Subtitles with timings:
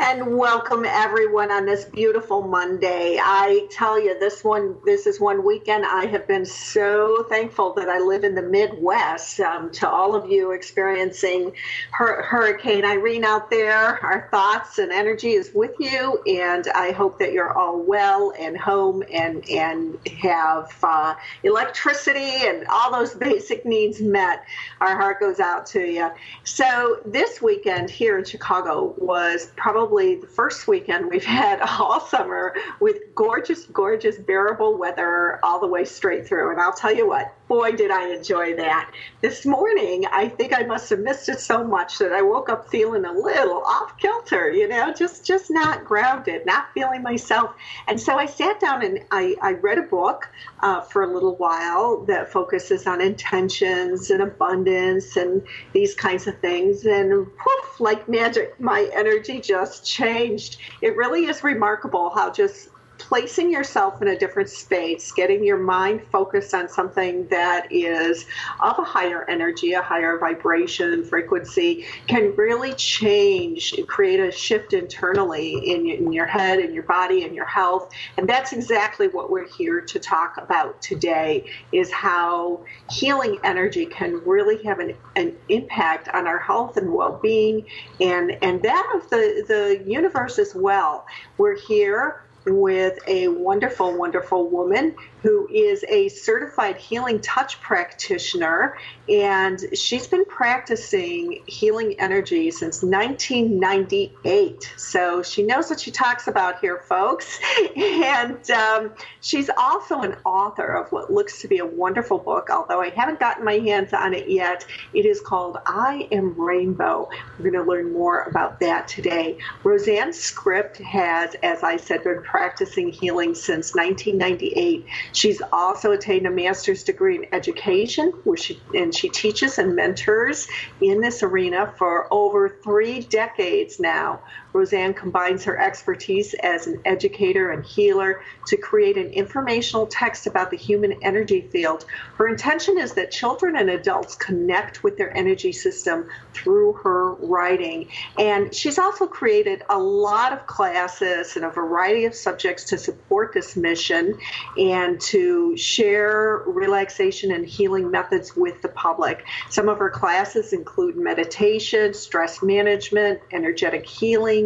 [0.00, 3.18] and welcome everyone on this beautiful Monday.
[3.20, 7.88] I tell you, this one, this is one weekend I have been so thankful that
[7.88, 9.40] I live in the Midwest.
[9.40, 11.52] Um, to all of you experiencing
[11.90, 17.18] hur- Hurricane Irene out there, our thoughts and energy is with you, and I hope
[17.18, 23.66] that you're all well and home and and have uh, electricity and all those basic
[23.66, 24.44] needs met.
[24.80, 26.08] Our heart goes out to you.
[26.44, 31.98] So this weekend here in Chicago was probably probably the first weekend we've had all
[32.00, 36.50] summer with gorgeous, gorgeous, bearable weather all the way straight through.
[36.50, 38.92] And I'll tell you what, boy, did I enjoy that.
[39.22, 42.68] This morning, I think I must have missed it so much that I woke up
[42.68, 47.54] feeling a little off kilter, you know, just just not grounded, not feeling myself.
[47.88, 50.28] And so I sat down and I, I read a book
[50.60, 56.38] uh, for a little while that focuses on intentions and abundance and these kinds of
[56.40, 56.84] things.
[56.84, 60.58] And poof, like magic, my energy just changed.
[60.82, 62.68] It really is remarkable how just
[63.08, 68.26] placing yourself in a different space, getting your mind focused on something that is
[68.60, 75.54] of a higher energy, a higher vibration frequency, can really change, create a shift internally
[75.72, 77.90] in, in your head, in your body, in your health.
[78.18, 84.22] And that's exactly what we're here to talk about today is how healing energy can
[84.26, 87.64] really have an, an impact on our health and well-being
[88.02, 91.06] and, and that of the, the universe as well.
[91.38, 98.76] We're here with a wonderful, wonderful woman who is a certified healing touch practitioner,
[99.08, 104.74] and she's been practicing healing energy since 1998.
[104.76, 107.38] So she knows what she talks about here, folks.
[107.78, 112.80] And um, she's also an author of what looks to be a wonderful book, although
[112.80, 114.64] I haven't gotten my hands on it yet.
[114.94, 117.08] It is called I Am Rainbow.
[117.38, 119.38] We're going to learn more about that today.
[119.64, 124.86] Roseanne Script has, as I said, been practicing healing since 1998.
[125.12, 130.46] She's also attained a master's degree in education, where she and she teaches and mentors
[130.80, 134.20] in this arena for over three decades now.
[134.52, 140.50] Roseanne combines her expertise as an educator and healer to create an informational text about
[140.50, 141.84] the human energy field.
[142.16, 147.88] Her intention is that children and adults connect with their energy system through her writing.
[148.18, 153.32] And she's also created a lot of classes and a variety of subjects to support
[153.32, 154.18] this mission
[154.56, 159.24] and to share relaxation and healing methods with the public.
[159.50, 164.37] Some of her classes include meditation, stress management, energetic healing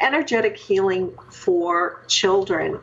[0.00, 2.80] energetic healing for children.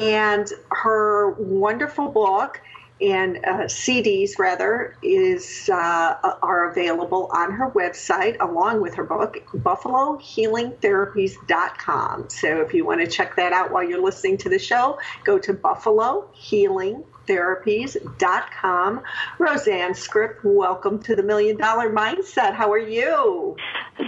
[0.00, 2.60] And her wonderful book
[3.00, 9.38] and uh, CDs rather is uh, are available on her website along with her book
[9.52, 12.30] buffalohealingtherapies.com.
[12.30, 15.40] So if you want to check that out while you're listening to the show, go
[15.40, 19.02] to Buffalo Healing therapies.com.
[19.38, 22.54] Roseanne Script, welcome to the Million Dollar Mindset.
[22.54, 23.56] How are you?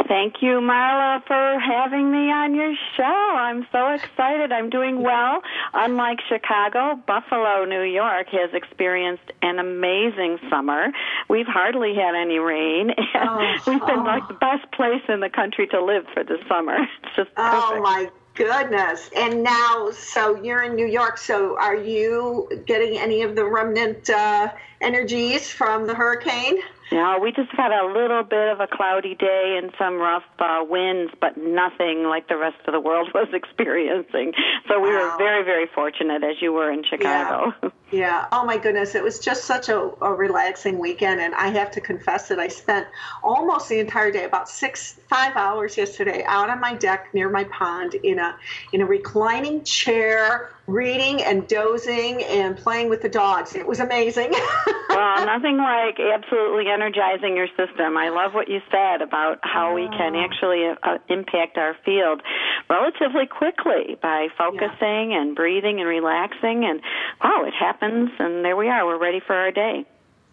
[0.09, 3.03] Thank you, Marla, for having me on your show.
[3.03, 4.53] I'm so excited.
[4.53, 5.43] I'm doing well.
[5.75, 10.89] Unlike Chicago, Buffalo, New York has experienced an amazing summer.
[11.29, 12.97] We've hardly had any rain, and
[13.29, 14.05] oh, we've been oh.
[14.05, 16.77] like the best place in the country to live for the summer.
[17.07, 17.79] It's just oh, perfect.
[17.79, 19.11] Oh my goodness.
[19.17, 21.19] And now, so you're in New York.
[21.19, 26.59] So are you getting any of the remnant uh, energies from the hurricane?
[26.93, 30.65] Yeah, we just had a little bit of a cloudy day and some rough uh,
[30.69, 34.33] winds, but nothing like the rest of the world was experiencing.
[34.69, 35.11] So we Wow.
[35.13, 37.53] were very, very fortunate, as you were in Chicago.
[37.93, 38.27] Yeah.
[38.33, 38.97] Oh my goodness.
[38.97, 41.21] It was just such a, a relaxing weekend.
[41.21, 42.89] And I have to confess that I spent
[43.23, 47.45] almost the entire day, about six, five hours yesterday, out on my deck near my
[47.45, 48.37] pond in a
[48.73, 53.55] in a reclining chair, reading and dozing and playing with the dogs.
[53.55, 54.33] It was amazing.
[54.91, 57.97] well, nothing like absolutely energizing your system.
[57.97, 62.23] I love what you said about how we can actually uh, impact our field
[62.69, 66.65] relatively quickly by focusing and breathing and relaxing.
[66.65, 66.81] And
[67.23, 68.85] wow, it happens, and there we are.
[68.85, 69.87] We're ready for our day.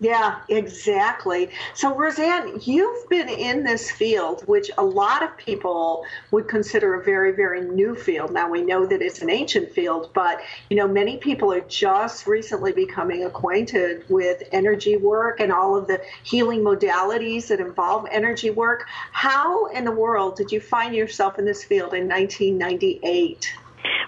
[0.03, 1.50] Yeah, exactly.
[1.73, 7.03] So, Roseanne, you've been in this field, which a lot of people would consider a
[7.05, 8.33] very, very new field.
[8.33, 12.27] Now, we know that it's an ancient field, but you know, many people are just
[12.27, 18.49] recently becoming acquainted with energy work and all of the healing modalities that involve energy
[18.49, 18.85] work.
[19.13, 23.53] How in the world did you find yourself in this field in 1998?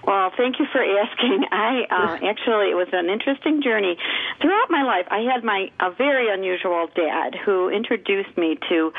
[0.06, 1.44] Well, thank you for asking.
[1.50, 3.96] I uh, actually it was an interesting journey
[4.40, 5.06] throughout my life.
[5.10, 8.92] I had my a very unusual dad who introduced me to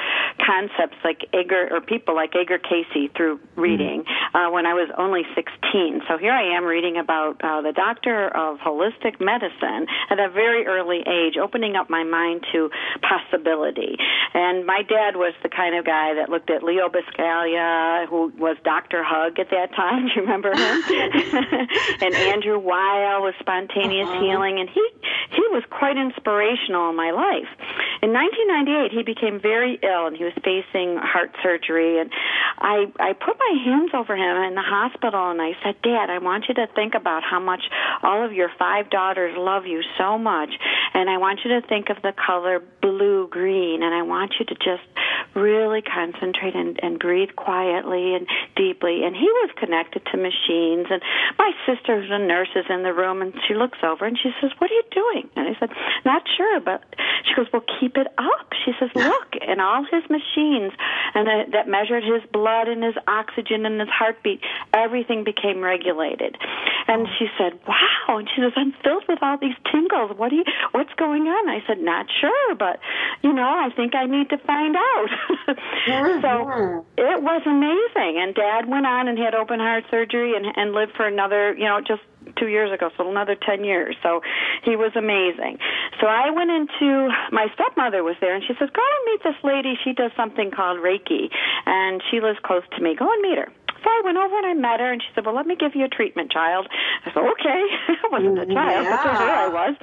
[0.44, 4.04] concepts like Edgar or people like Edgar Cayce through reading
[4.34, 6.02] uh, when I was only 16.
[6.08, 10.66] So here I am reading about uh, the doctor of holistic medicine at a very
[10.66, 12.70] early age, opening up my mind to
[13.02, 13.98] possibility.
[14.34, 18.58] And my dad was the kind of guy that looked at Leo Buscaglia, who was
[18.64, 20.08] Doctor Hug at that time.
[20.08, 20.54] Do you remember?
[22.02, 24.22] and Andrew Weil was spontaneous uh-huh.
[24.22, 24.84] healing, and he
[25.32, 27.50] he was quite inspirational in my life.
[28.02, 32.00] In 1998, he became very ill, and he was facing heart surgery.
[32.00, 32.12] And
[32.60, 36.20] I I put my hands over him in the hospital, and I said, Dad, I
[36.20, 37.64] want you to think about how much
[38.04, 40.50] all of your five daughters love you so much,
[40.94, 44.46] and I want you to think of the color blue green, and I want you
[44.46, 44.88] to just
[45.36, 49.04] really concentrate and, and breathe quietly and deeply.
[49.04, 50.38] And he was connected to machines,
[50.90, 51.02] and
[51.38, 54.52] my sister's a nurse is in the room, and she looks over and she says,
[54.58, 55.70] "What are you doing?" And I said,
[56.06, 56.84] "Not sure," but
[57.26, 60.74] she goes, "Well, keep it up." She says, "Look, and all his machines,
[61.14, 64.42] and that, that measured his blood and his oxygen and his heartbeat,
[64.74, 66.38] everything became regulated."
[66.88, 70.18] And she said, "Wow!" And she says, "I'm filled with all these tingles.
[70.18, 70.46] What do you?
[70.72, 72.80] What's going on?" I said, "Not sure, but
[73.22, 75.10] you know, I think I need to find out."
[76.22, 78.22] so it was amazing.
[78.22, 81.66] And Dad went on and had open heart surgery and and lived for another, you
[81.66, 82.02] know, just
[82.38, 83.96] two years ago, so another 10 years.
[84.04, 84.22] So
[84.64, 85.60] he was amazing.
[86.02, 89.40] So I went into, my stepmother was there, and she says, Go and meet this
[89.44, 89.78] lady.
[89.84, 91.30] She does something called Reiki,
[91.66, 92.96] and she lives close to me.
[92.96, 93.52] Go and meet her.
[93.84, 95.76] So I went over and I met her, and she said, "Well, let me give
[95.76, 96.68] you a treatment, child."
[97.06, 97.62] I said, "Okay."
[98.04, 99.76] I wasn't a child, but to her I was.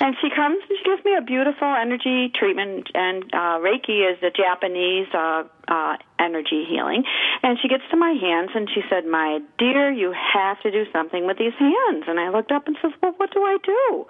[0.00, 4.20] And she comes and she gives me a beautiful energy treatment, and uh, Reiki is
[4.20, 7.04] the Japanese uh, uh, energy healing.
[7.42, 10.84] And she gets to my hands and she said, "My dear, you have to do
[10.92, 14.06] something with these hands." And I looked up and says, "Well, what do I do?"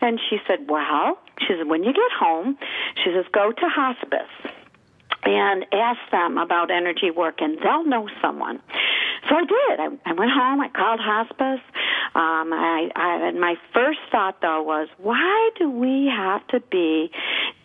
[0.00, 2.58] And she said, "Well," she said, "when you get home,"
[3.02, 4.52] she says, "go to hospice."
[5.24, 8.60] And ask them about energy work, and they'll know someone.
[9.28, 9.80] So I did.
[9.80, 10.60] I, I went home.
[10.60, 11.60] I called hospice.
[12.14, 17.10] Um, I, I, and my first thought though was, why do we have to be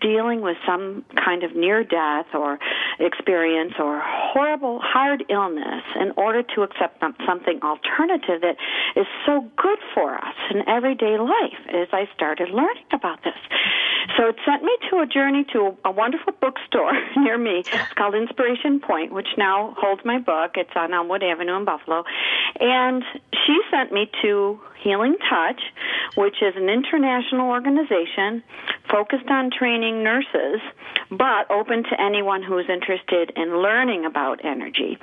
[0.04, 2.60] dealing with some kind of near death or
[3.00, 8.58] experience or horrible, hard illness in order to accept something alternative that
[8.96, 11.62] is so good for us in everyday life?
[11.70, 13.34] As I started learning about this,
[14.18, 17.64] so it sent me to a journey to a, wonderful bookstore near me.
[17.66, 20.52] It's called Inspiration Point, which now holds my book.
[20.56, 22.04] It's on Elmwood Avenue in Buffalo.
[22.60, 23.04] And
[23.46, 25.62] she sent me to Healing Touch,
[26.16, 28.44] which is an international organization
[28.92, 30.62] focused on training nurses,
[31.10, 34.98] but open to anyone who is interested in learning about energy.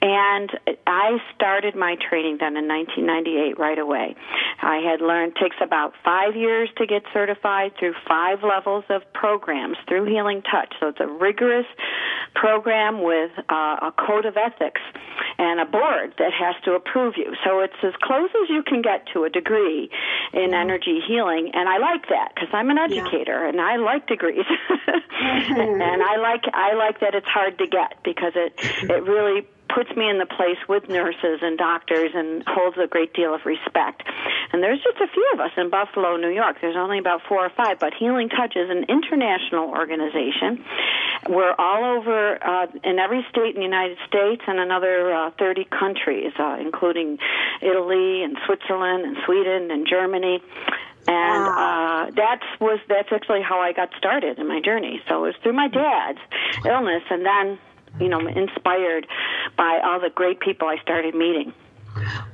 [0.00, 0.50] And
[0.86, 4.14] I started my training then in 1998 right away.
[4.62, 9.76] I had learned takes about five years to get certified through five levels of programs
[9.88, 10.72] through Healing Touch.
[10.80, 11.66] So it's a rigorous
[12.34, 14.80] program with uh, a code of ethics
[15.38, 17.32] and a board that has to approve you.
[17.44, 19.90] So it's as close as you can get to a degree
[20.32, 20.54] in mm-hmm.
[20.54, 25.80] energy healing, and I like that because I'm an educator and I like degrees, mm-hmm.
[25.82, 28.90] and I like I like that it's hard to get because it mm-hmm.
[28.90, 29.46] it really
[29.78, 33.46] puts me in the place with nurses and doctors and holds a great deal of
[33.46, 34.02] respect.
[34.52, 36.56] And there's just a few of us in Buffalo, New York.
[36.60, 40.64] There's only about four or five, but Healing Touch is an international organization.
[41.28, 45.66] We're all over uh, in every state in the United States and another uh, 30
[45.66, 47.18] countries, uh, including
[47.62, 50.42] Italy and Switzerland and Sweden and Germany.
[51.06, 55.00] And uh, that was that's actually how I got started in my journey.
[55.08, 56.18] So it was through my dad's
[56.66, 57.58] illness, and then
[58.00, 59.06] you know inspired
[59.56, 61.52] by all the great people I started meeting.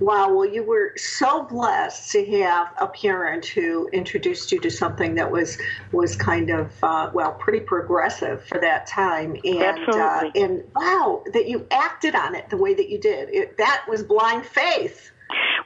[0.01, 5.15] Wow, well, you were so blessed to have a parent who introduced you to something
[5.15, 5.59] that was
[5.93, 11.49] was kind of uh, well, pretty progressive for that time, and uh, and wow, that
[11.49, 13.29] you acted on it the way that you did.
[13.31, 15.11] It, that was blind faith.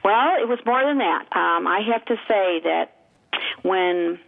[0.03, 1.23] Well, it was more than that.
[1.35, 2.95] Um, I have to say that
[3.63, 4.19] when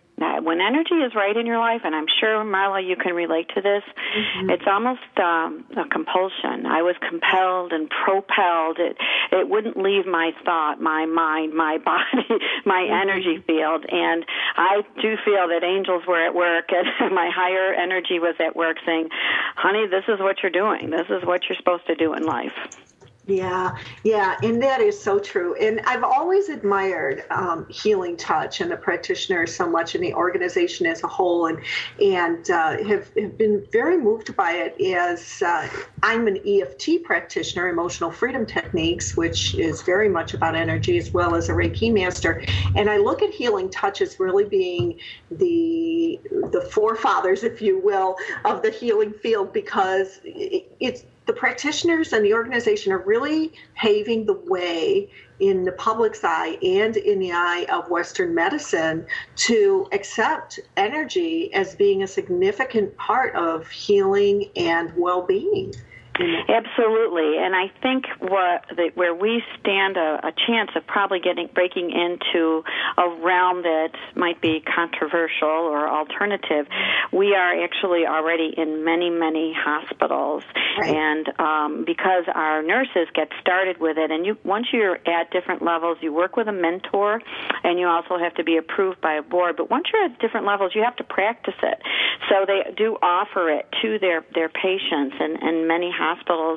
[0.44, 3.62] when energy is right in your life, and I'm sure Marla, you can relate to
[3.62, 3.84] this.
[3.84, 4.50] Mm-hmm.
[4.52, 6.66] It's almost um, a compulsion.
[6.66, 8.80] I was compelled and propelled.
[8.80, 8.98] It
[9.32, 12.28] it wouldn't leave my thought, my mind, my body,
[12.66, 13.02] my mm-hmm.
[13.02, 13.86] energy field.
[13.90, 14.26] And
[14.58, 18.78] I do feel that angels were at work, and my higher energy was at work,
[18.86, 19.10] saying,
[19.56, 20.90] "Honey, this is what you're doing.
[20.90, 22.91] This is what you're supposed to do in life."
[23.28, 25.54] Yeah, yeah, and that is so true.
[25.56, 30.88] And I've always admired um, Healing Touch and the practitioners so much, and the organization
[30.88, 31.60] as a whole, and
[32.02, 34.82] and uh, have have been very moved by it.
[34.98, 35.70] As uh,
[36.02, 41.36] I'm an EFT practitioner, emotional freedom techniques, which is very much about energy, as well
[41.36, 42.44] as a Reiki master,
[42.76, 45.00] and I look at Healing Touch as really being
[45.30, 46.20] the
[46.52, 52.26] the forefathers, if you will, of the healing field because it, it's the practitioners and
[52.26, 55.10] the organization are really paving the way
[55.40, 61.76] in the public's eye and in the eye of Western medicine to accept energy as
[61.76, 65.74] being a significant part of healing and well being.
[66.20, 71.48] Absolutely, and I think what the, where we stand a, a chance of probably getting
[71.54, 72.64] breaking into
[72.98, 76.68] a realm that might be controversial or alternative,
[77.14, 80.44] we are actually already in many many hospitals,
[80.78, 80.94] right.
[80.94, 85.62] and um, because our nurses get started with it, and you once you're at different
[85.62, 87.22] levels, you work with a mentor,
[87.64, 89.56] and you also have to be approved by a board.
[89.56, 91.82] But once you're at different levels, you have to practice it.
[92.30, 96.11] So they do offer it to their their patients, and and many hospitals.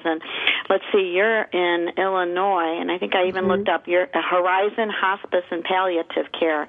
[0.05, 0.23] And
[0.69, 3.51] let's see, you're in Illinois, and I think I even mm-hmm.
[3.53, 6.69] looked up your Horizon Hospice and Palliative Care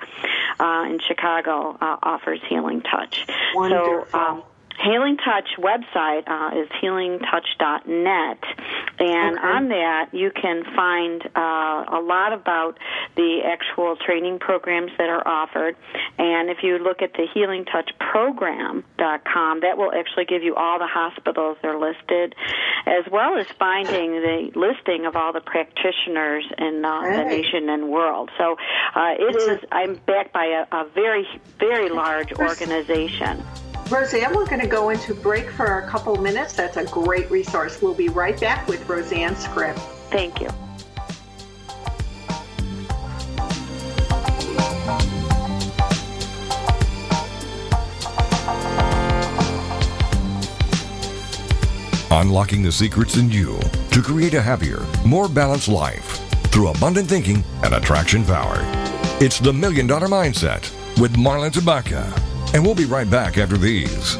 [0.59, 3.25] uh, in Chicago uh, offers Healing Touch.
[3.53, 4.05] Wonderful.
[4.11, 4.43] So, um,
[4.83, 8.39] Healing Touch website uh, is healingtouch.net,
[8.99, 9.47] and okay.
[9.47, 12.77] on that you can find uh, a lot about
[13.15, 15.77] the actual training programs that are offered.
[16.17, 21.57] And if you look at the healingtouchprogram.com, that will actually give you all the hospitals
[21.61, 22.35] that are listed,
[22.85, 27.17] as well as finding the listing of all the practitioners in uh, right.
[27.17, 28.29] the nation and world.
[28.37, 28.57] So
[28.93, 29.59] uh, it is.
[29.71, 31.25] I'm backed by a, a very,
[31.59, 33.41] very large organization.
[33.89, 36.53] Roseanne, we're going to go into break for a couple minutes.
[36.53, 37.81] That's a great resource.
[37.83, 39.77] We'll be right back with Roseanne Script.
[40.09, 40.49] Thank you.
[52.09, 53.59] Unlocking the secrets in you
[53.91, 58.57] to create a happier, more balanced life through abundant thinking and attraction power.
[59.21, 62.24] It's the Million Dollar Mindset with Marla Tabaka
[62.55, 64.15] and we'll be right back after these.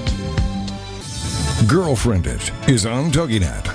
[1.70, 3.75] Girlfriend It is on TogiNet.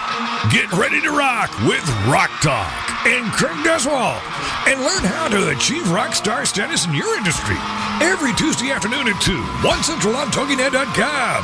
[0.49, 4.17] Get ready to rock with Rock Talk and Craig Duswalt
[4.65, 7.57] and learn how to achieve rock star status in your industry
[8.01, 11.43] every Tuesday afternoon at 2, 1 Central on TogiNet.com.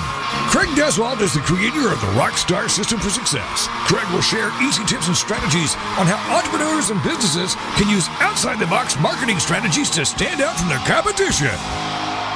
[0.49, 3.67] Craig Duswalt is the creator of the Rockstar System for Success.
[3.85, 8.57] Craig will share easy tips and strategies on how entrepreneurs and businesses can use outside
[8.57, 11.53] the box marketing strategies to stand out from their competition.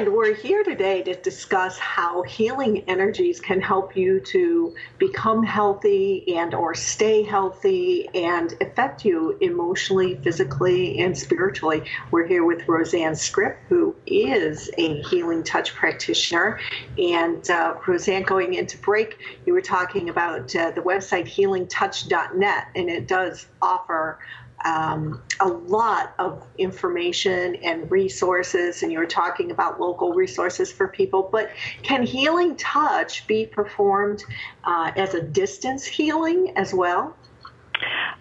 [0.00, 6.36] And we're here today to discuss how healing energies can help you to become healthy
[6.38, 11.84] and or stay healthy and affect you emotionally, physically, and spiritually.
[12.10, 16.58] We're here with Roseanne Scrip, who is a healing touch practitioner.
[16.96, 22.88] And uh, Roseanne, going into break, you were talking about uh, the website healingtouch.net, and
[22.88, 24.18] it does offer
[24.64, 30.88] um, a lot of information and resources, and you were talking about local resources for
[30.88, 31.28] people.
[31.30, 31.50] But
[31.82, 34.22] can healing touch be performed
[34.64, 37.16] uh, as a distance healing as well?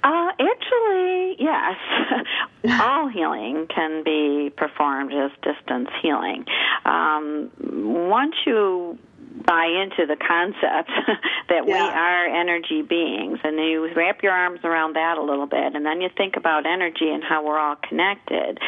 [0.03, 1.75] Uh, actually, yes.
[2.81, 6.46] All healing can be performed as distance healing.
[6.86, 7.51] Um,
[8.10, 8.98] once you
[9.46, 10.91] buy into the concept
[11.50, 11.74] that yeah.
[11.74, 13.39] we are energy beings.
[13.43, 16.65] And you wrap your arms around that a little bit and then you think about
[16.65, 18.60] energy and how we're all connected.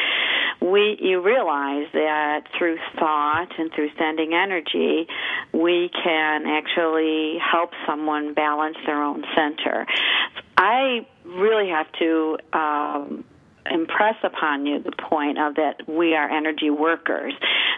[0.60, 5.08] We you realize that through thought and through sending energy
[5.52, 9.86] we can actually help someone balance their own center.
[10.56, 13.24] I really have to um
[13.70, 17.34] impress upon you the point of that we are energy workers.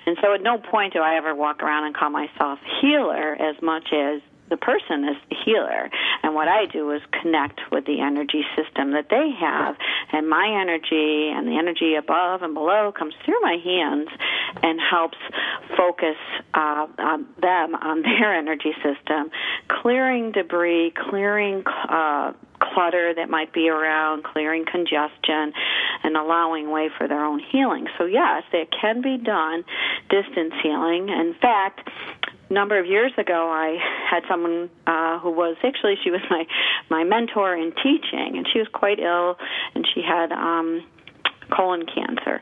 [0.06, 3.60] And so at no point do I ever walk around and call myself healer as
[3.62, 5.90] much as the person is the healer.
[6.22, 9.76] And what I do is connect with the energy system that they have.
[10.12, 14.08] And my energy and the energy above and below comes through my hands
[14.62, 15.18] and helps
[15.76, 16.16] focus
[16.52, 19.30] uh, on them on their energy system,
[19.68, 22.32] clearing debris, clearing uh,
[22.72, 25.52] clutter that might be around, clearing congestion,
[26.02, 27.86] and allowing way for their own healing.
[27.98, 29.64] So, yes, it can be done,
[30.10, 31.08] distance healing.
[31.08, 31.88] In fact,
[32.48, 33.78] a number of years ago, I
[34.10, 36.44] had someone uh, who was actually she was my
[36.90, 39.36] my mentor in teaching, and she was quite ill,
[39.74, 40.84] and she had um,
[41.50, 42.40] colon cancer.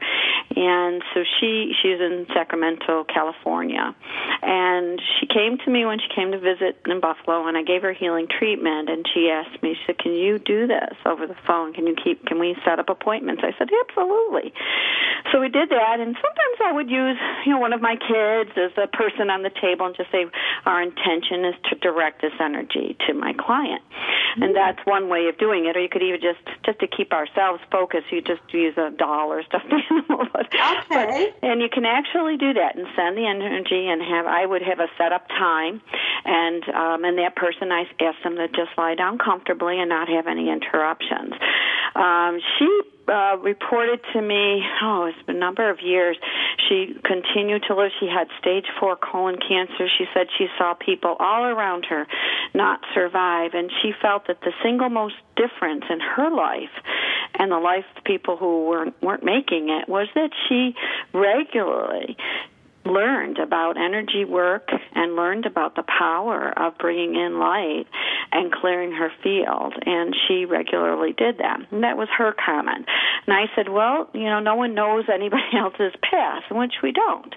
[0.54, 3.94] And so she she's in Sacramento, California.
[4.42, 7.82] And she came to me when she came to visit in Buffalo and I gave
[7.82, 11.38] her healing treatment and she asked me, she said, Can you do this over the
[11.46, 11.72] phone?
[11.72, 13.42] Can you keep can we set up appointments?
[13.44, 14.52] I said, Absolutely.
[15.32, 18.50] So we did that and sometimes I would use, you know, one of my kids
[18.56, 20.26] as a person on the table and just say,
[20.66, 23.82] Our intention is to direct this energy to my client.
[24.36, 24.54] And mm-hmm.
[24.54, 25.76] that's one way of doing it.
[25.76, 29.32] Or you could even just just to keep ourselves focused, you just use a doll
[29.32, 30.26] or stuffed animal.
[30.32, 31.32] but, okay.
[31.40, 34.26] But, and you can actually do that and send the energy and have.
[34.26, 35.80] I would have a set up time,
[36.24, 40.08] and um, and that person I asked them to just lie down comfortably and not
[40.08, 41.34] have any interruptions.
[41.94, 42.68] Um, she
[43.08, 46.16] uh, reported to me, oh, it's been a number of years.
[46.68, 47.90] She continued to live.
[47.98, 49.88] She had stage four colon cancer.
[49.98, 52.06] She said she saw people all around her
[52.54, 56.72] not survive, and she felt that the single most difference in her life
[57.42, 60.74] and the life of people who weren't weren't making it was that she
[61.12, 62.16] regularly
[62.84, 67.86] learned about energy work and learned about the power of bringing in light
[68.32, 71.60] and clearing her field and she regularly did that.
[71.70, 72.86] And that was her comment.
[73.26, 77.34] And i said well you know no one knows anybody else's past which we don't.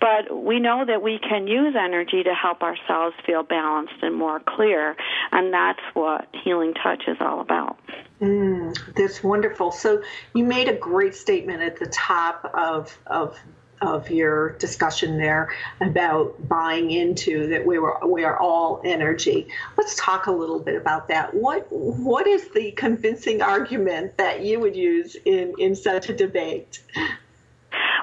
[0.00, 4.40] But we know that we can use energy to help ourselves feel balanced and more
[4.46, 4.94] clear
[5.32, 7.76] and that's what healing touch is all about
[8.20, 9.70] Mm, that's wonderful.
[9.70, 10.02] So
[10.34, 13.38] you made a great statement at the top of of
[13.80, 15.50] of your discussion there
[15.80, 19.46] about buying into that we were we are all energy.
[19.76, 21.32] Let's talk a little bit about that.
[21.32, 26.82] What what is the convincing argument that you would use in in such a debate?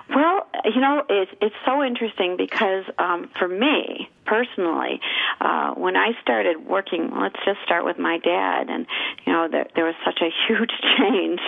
[0.10, 5.00] Well, you know, it's it's so interesting because um, for me personally,
[5.42, 8.86] uh, when I started working, let's just start with my dad, and
[9.26, 11.40] you know, there, there was such a huge change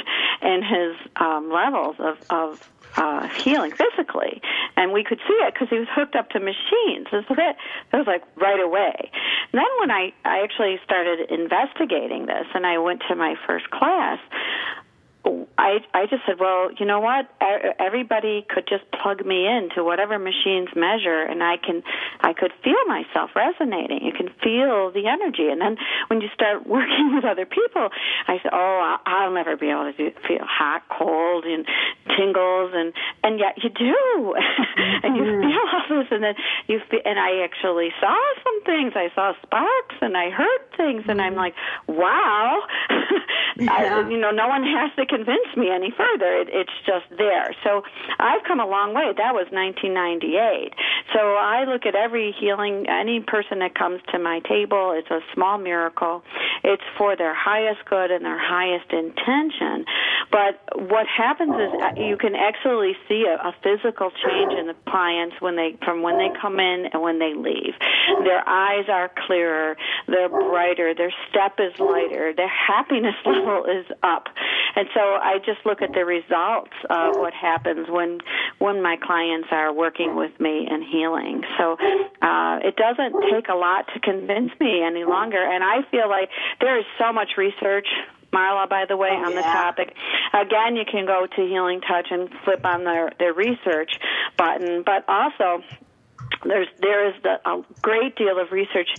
[0.42, 4.42] in his um, levels of of uh, healing physically,
[4.76, 7.08] and we could see it because he was hooked up to machines.
[7.12, 7.58] And so that
[7.92, 9.12] that was like right away.
[9.54, 13.70] And then when I I actually started investigating this, and I went to my first
[13.70, 14.20] class,
[15.58, 17.30] I I just said, well, you know what?
[17.80, 21.84] Everybody could just plug me into whatever machines measure, and I can
[22.22, 24.04] I could feel myself resonating.
[24.04, 27.90] You can feel the energy, and then when you start working with other people,
[28.28, 31.66] I said, oh, I'll never be able to do, feel hot, cold, and
[32.16, 34.36] tingles, and and yet you do,
[35.04, 35.50] and you mm-hmm.
[35.50, 36.36] feel all this, and then
[36.68, 38.94] you feel, and I actually saw some things.
[38.96, 41.54] I saw sparks, and I heard things, and I'm like,
[41.88, 42.62] wow,
[43.58, 44.06] yeah.
[44.06, 46.32] I, you know, no one has to convince me any further.
[46.42, 47.50] It, it's just there.
[47.64, 47.82] So
[48.20, 49.12] I've come a long way.
[49.18, 50.74] That was 1998.
[51.14, 55.22] So I look at every healing, any person that comes to my table, it's a
[55.34, 56.24] small miracle.
[56.64, 59.86] It's for their highest good and their highest intention.
[60.32, 64.76] But what happens is uh, you can actually see a, a physical change in the
[64.90, 67.74] clients when they from when they come in and when they leave.
[68.24, 74.28] Their eyes are clearer, they're brighter, their step is lighter, their happiness level is up.
[74.76, 78.20] And so I just look at the results of what happens when
[78.60, 80.97] when my clients are working with me and healing.
[81.58, 81.78] So
[82.22, 86.30] uh, it doesn't take a lot to convince me any longer, and I feel like
[86.62, 87.88] there is so much research
[88.34, 89.94] Marla, by the way, oh, on the topic.
[90.34, 93.92] Again, you can go to Healing Touch and flip on their, their research
[94.38, 95.64] button, but also
[96.44, 98.90] there's there is the, a great deal of research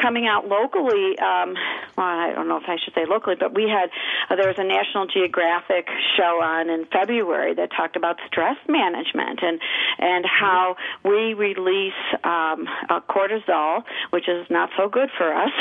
[0.00, 1.18] coming out locally.
[1.18, 1.54] Um,
[1.96, 3.90] well, I don't know if I should say locally, but we had
[4.30, 9.40] uh, there was a National Geographic show on in February that talked about stress management
[9.42, 9.60] and
[9.98, 15.52] and how we release um, uh, cortisol, which is not so good for us,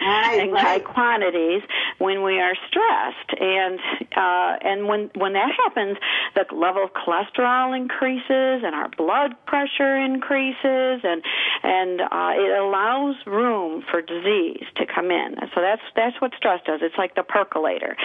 [0.00, 0.62] right, in right.
[0.62, 1.62] high quantities
[1.98, 3.78] when we are stressed, and
[4.16, 5.96] uh, and when when that happens,
[6.34, 11.22] the level of cholesterol increases and our blood pressure increases and
[11.62, 15.36] and uh, it allows room for disease to come in.
[15.54, 16.80] So that's that's what stress does.
[16.82, 17.96] It's like the percolator.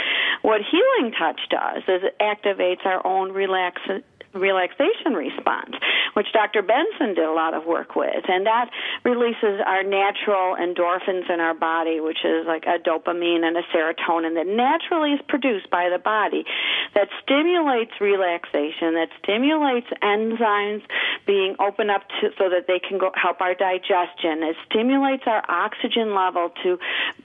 [0.41, 3.81] What healing touch does is it activates our own relax
[4.33, 5.75] relaxation response,
[6.13, 6.61] which Dr.
[6.61, 8.23] Benson did a lot of work with.
[8.27, 8.69] And that
[9.03, 14.35] releases our natural endorphins in our body, which is like a dopamine and a serotonin
[14.35, 16.45] that naturally is produced by the body
[16.95, 20.83] that stimulates relaxation, that stimulates enzymes
[21.25, 24.43] being open up to, so that they can go, help our digestion.
[24.43, 26.77] It stimulates our oxygen level to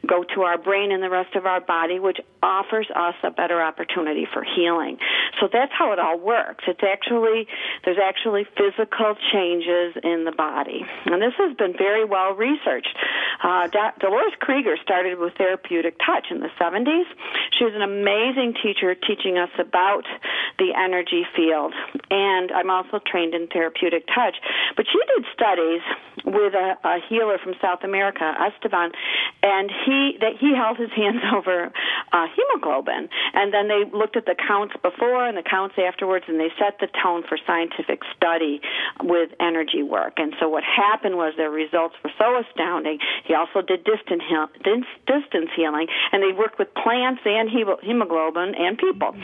[0.07, 3.63] go to our brain and the rest of our body, which offers us a better
[3.63, 4.99] opportunity for healing.
[5.41, 6.65] So that's how it all works.
[6.69, 7.47] It's actually
[7.85, 12.97] there's actually physical changes in the body, and this has been very well researched.
[13.43, 13.69] Uh,
[14.01, 17.05] Dolores Krieger started with therapeutic touch in the 70s.
[17.59, 20.05] She was an amazing teacher teaching us about
[20.59, 21.75] the energy field,
[22.11, 24.37] and I'm also trained in therapeutic touch.
[24.77, 25.83] But she did studies
[26.25, 28.93] with a, a healer from South America, Esteban,
[29.43, 31.71] and he that he held his hands over
[32.13, 36.41] uh, hemoglobin, and then they looked at the counts before and the counts afterwards, and
[36.41, 38.61] they set the tone for scientific study
[39.03, 40.15] with energy work.
[40.17, 42.99] And so what happened was their results were so astounding.
[43.25, 44.23] He also did distance
[45.57, 49.15] healing, and they worked with plants and hemoglobin and people.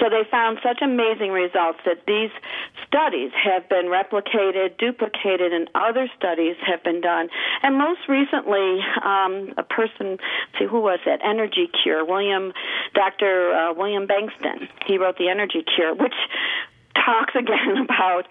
[0.00, 2.30] So they found such amazing results that these
[2.86, 7.28] studies have been replicated, duplicated, and other studies have been done.
[7.62, 10.18] And most recently, um, a person,
[10.58, 11.20] see who was it?
[11.24, 12.52] Energy Cure, William,
[12.94, 13.52] Dr.
[13.52, 14.68] Uh, William Bengston.
[14.86, 16.14] He wrote the Energy Cure, which
[17.04, 18.26] talks again about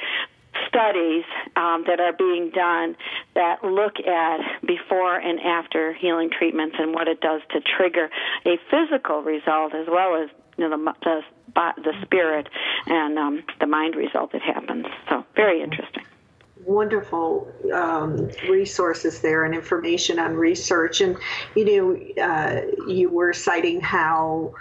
[0.67, 1.23] studies
[1.55, 2.95] um, that are being done
[3.35, 8.09] that look at before and after healing treatments and what it does to trigger
[8.45, 11.21] a physical result as well as you know, the,
[11.53, 12.49] the, the spirit
[12.87, 14.85] and um, the mind result that happens.
[15.09, 16.03] So very interesting
[16.67, 21.01] wonderful um, resources there and information on research.
[21.01, 21.17] And
[21.55, 24.53] you know, uh, you were citing how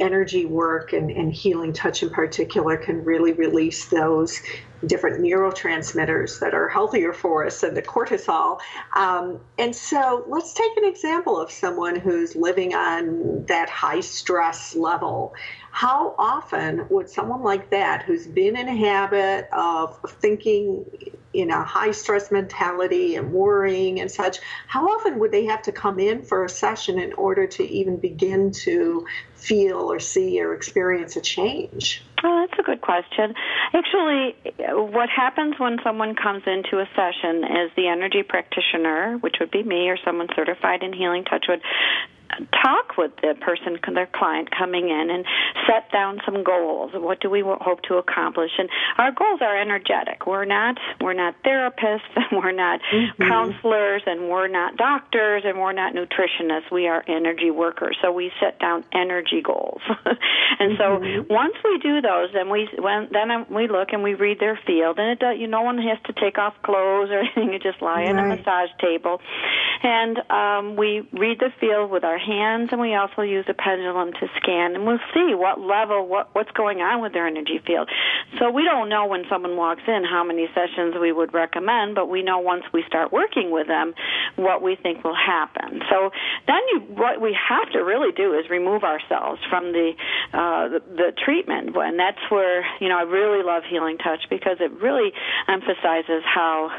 [0.00, 4.40] energy work and, and healing touch in particular can really release those
[4.86, 8.58] different neurotransmitters that are healthier for us than the cortisol.
[8.96, 14.74] Um, and so let's take an example of someone who's living on that high stress
[14.74, 15.34] level.
[15.70, 20.84] How often would someone like that, who's been in a habit of thinking
[21.32, 25.72] in a high stress mentality and worrying and such, how often would they have to
[25.72, 30.54] come in for a session in order to even begin to feel or see or
[30.54, 32.02] experience a change?
[32.24, 33.34] Oh, that's a good question.
[33.74, 34.36] Actually,
[34.68, 39.62] what happens when someone comes into a session is the energy practitioner, which would be
[39.62, 41.62] me or someone certified in healing touch would
[42.62, 45.24] talk with the person, their client coming in, and
[45.66, 46.92] set down some goals.
[46.94, 48.50] What do we hope to accomplish?
[48.58, 48.68] And
[48.98, 50.26] our goals are energetic.
[50.26, 53.22] We're not we're not therapists, and we're not mm-hmm.
[53.22, 56.70] counselors, and we're not doctors, and we're not nutritionists.
[56.70, 57.96] We are energy workers.
[58.02, 59.80] So we set down energy goals.
[60.58, 61.20] and mm-hmm.
[61.20, 64.58] so once we do those, then we when, then we look and we read their
[64.66, 67.52] field, and it does, you no one has to take off clothes or anything.
[67.52, 68.16] You just lie right.
[68.16, 69.20] on a massage table,
[69.82, 74.12] and um, we read the field with our hands, and we also use a pendulum
[74.12, 77.88] to scan, and we'll see what level, what what's going on with their energy field.
[78.38, 82.08] So we don't know when someone walks in how many sessions we would recommend, but
[82.08, 83.94] we know once we start working with them
[84.36, 85.82] what we think will happen.
[85.90, 86.10] So
[86.46, 89.92] then you, what we have to really do is remove ourselves from the,
[90.32, 94.58] uh, the the treatment, and that's where you know I really love Healing Touch because
[94.60, 95.12] it really
[95.48, 96.70] emphasizes how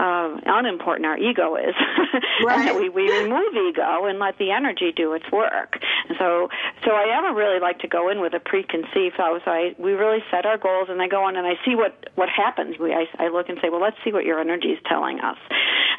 [0.00, 1.74] uh, unimportant our ego is,
[2.44, 2.58] right.
[2.58, 5.76] and that we, we remove ego and let the energy do its work.
[6.08, 6.48] And so,
[6.84, 9.42] so I ever really like to go in with a preconceived thought.
[9.44, 12.08] So I, we really set our goals, and I go in and I see what
[12.14, 12.78] what happens.
[12.78, 15.36] We, I, I look and say, well, let's see what your energy is telling us,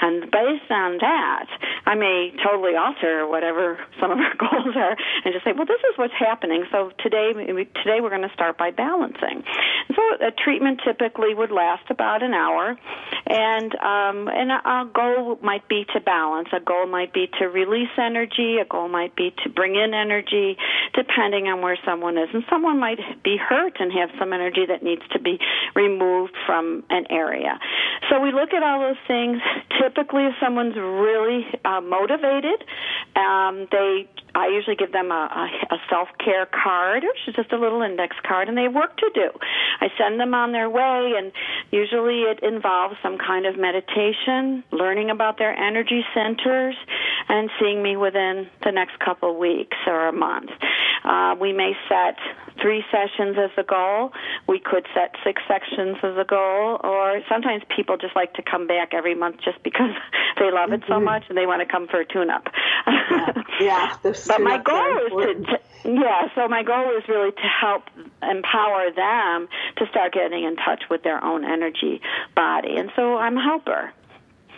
[0.02, 1.48] and based on that,
[1.86, 5.82] I may totally alter whatever some of our goals are, and just say, well, this
[5.92, 6.66] is what's happening.
[6.72, 9.44] So today, today we're going to start by balancing.
[9.96, 12.78] So a treatment typically would last about an hour,
[13.28, 16.50] and um, and a goal might be to balance.
[16.54, 18.58] A goal might be to release energy.
[18.58, 20.58] A goal might be to bring in energy,
[20.94, 22.30] depending on where someone is.
[22.34, 25.40] And someone might be hurt and have some energy that needs to be
[25.76, 27.60] removed from an area.
[28.10, 29.42] So we look at all those things.
[29.94, 32.64] Typically, if someone's really uh, motivated,
[33.16, 35.28] um, they I usually give them a,
[35.72, 38.74] a, a self care card, which is just a little index card, and they have
[38.74, 39.30] work to do.
[39.82, 41.32] I send them on their way, and
[41.72, 46.76] usually it involves some kind of meditation, learning about their energy centers,
[47.30, 50.50] and seeing me within the next couple of weeks or a month.
[51.04, 52.18] Uh, we may set
[52.62, 54.12] three sessions as a goal.
[54.48, 58.68] We could set six sessions as a goal, or sometimes people just like to come
[58.68, 59.92] back every month just because
[60.40, 61.06] they love it so mm-hmm.
[61.06, 62.48] much and they want to come for a tune-up.
[62.88, 63.96] yeah, yeah
[64.28, 66.28] but my goal is to, yeah.
[66.36, 67.84] So my goal is really to help
[68.22, 72.02] empower them to start getting in touch with their own energy
[72.36, 73.92] body, and so I'm a helper.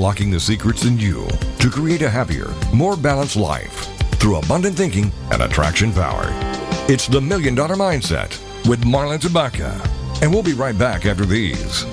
[0.00, 5.12] Unlocking the secrets in you to create a happier, more balanced life through abundant thinking
[5.30, 6.24] and attraction power.
[6.88, 8.30] It's the Million Dollar Mindset
[8.66, 9.78] with Marla Tabaka.
[10.22, 11.84] And we'll be right back after these.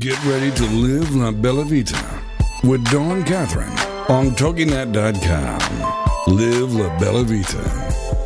[0.00, 2.22] Get ready to live La Bella Vita
[2.64, 5.60] with Dawn Catherine on TogiNet.com.
[6.34, 7.99] Live La Bella Vita.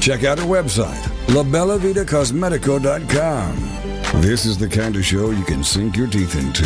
[0.00, 4.22] Check out our website, labellavitacosmetico.com.
[4.22, 6.64] This is the kind of show you can sink your teeth into.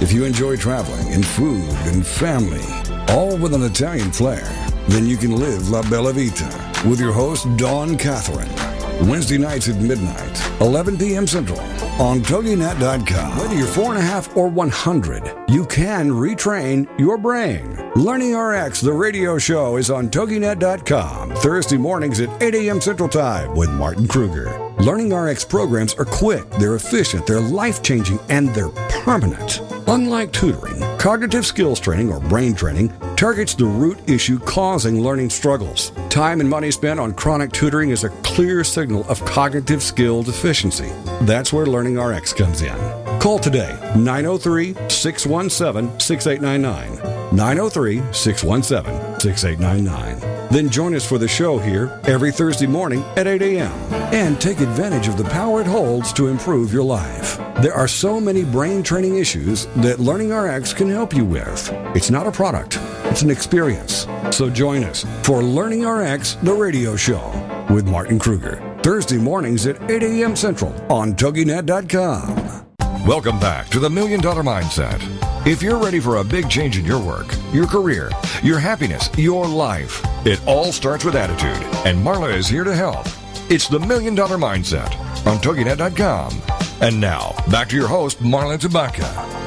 [0.00, 2.62] If you enjoy traveling and food and family,
[3.08, 4.44] all with an Italian flair,
[4.86, 6.48] then you can live La Bella Vita
[6.88, 8.57] with your host, Dawn Catherine.
[9.02, 11.26] Wednesday nights at midnight, 11 p.m.
[11.26, 11.60] Central
[12.00, 13.38] on TogiNet.com.
[13.38, 17.90] Whether you're four and a half or 100, you can retrain your brain.
[17.94, 22.80] Learning RX, the radio show, is on TogiNet.com Thursday mornings at 8 a.m.
[22.80, 24.72] Central Time with Martin Kruger.
[24.78, 28.68] Learning RX programs are quick, they're efficient, they're life changing, and they're
[29.02, 29.60] permanent.
[29.88, 35.90] Unlike tutoring, cognitive skills training or brain training targets the root issue causing learning struggles.
[36.08, 40.88] Time and money spent on chronic tutoring is a clear signal of cognitive skill deficiency.
[41.22, 42.78] That's where Learning RX comes in.
[43.18, 47.36] Call today 903 617 6899.
[47.36, 50.38] 903 617 6899.
[50.50, 53.72] Then join us for the show here every Thursday morning at 8 a.m.
[54.14, 57.36] and take advantage of the power it holds to improve your life.
[57.60, 61.68] There are so many brain training issues that Learning RX can help you with.
[61.94, 62.78] It's not a product,
[63.10, 64.06] it's an experience.
[64.30, 67.30] So join us for Learning RX, the radio show
[67.70, 68.62] with Martin Kruger.
[68.82, 70.36] Thursday mornings at 8 a.m.
[70.36, 72.66] Central on TogiNet.com.
[73.06, 75.00] Welcome back to the Million Dollar Mindset.
[75.46, 78.10] If you're ready for a big change in your work, your career,
[78.42, 83.06] your happiness, your life, it all starts with attitude, and Marla is here to help.
[83.50, 84.94] It's the Million Dollar Mindset
[85.26, 86.42] on TogiNet.com.
[86.80, 89.37] And now, back to your host, Marla Tabaka.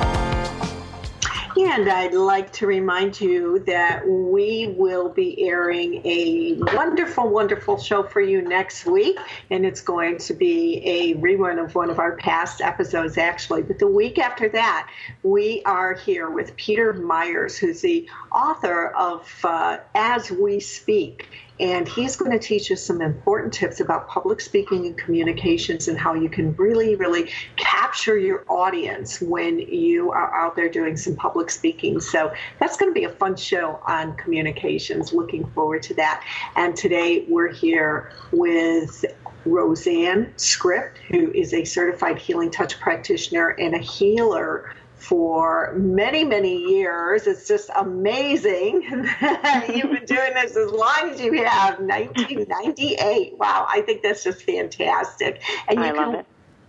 [1.64, 8.02] And I'd like to remind you that we will be airing a wonderful, wonderful show
[8.02, 9.18] for you next week.
[9.52, 13.62] And it's going to be a rerun of one of our past episodes, actually.
[13.62, 14.90] But the week after that,
[15.22, 21.28] we are here with Peter Myers, who's the author of uh, As We Speak
[21.60, 25.98] and he's going to teach us some important tips about public speaking and communications and
[25.98, 31.16] how you can really, really capture your audience when you are out there doing some
[31.16, 32.00] public speaking.
[32.00, 35.14] So that's going to be a fun show on communications.
[35.14, 36.24] Looking forward to that.
[36.56, 39.06] And today we're here with
[39.46, 46.56] Roseanne Script, who is a certified healing touch practitioner and a healer for many, many
[46.56, 47.26] years.
[47.26, 48.82] It's just amazing
[49.22, 53.34] that you've been doing this as long as you have, 1998.
[53.38, 55.42] Wow, I think that's just fantastic.
[55.68, 56.26] And you I can, love it.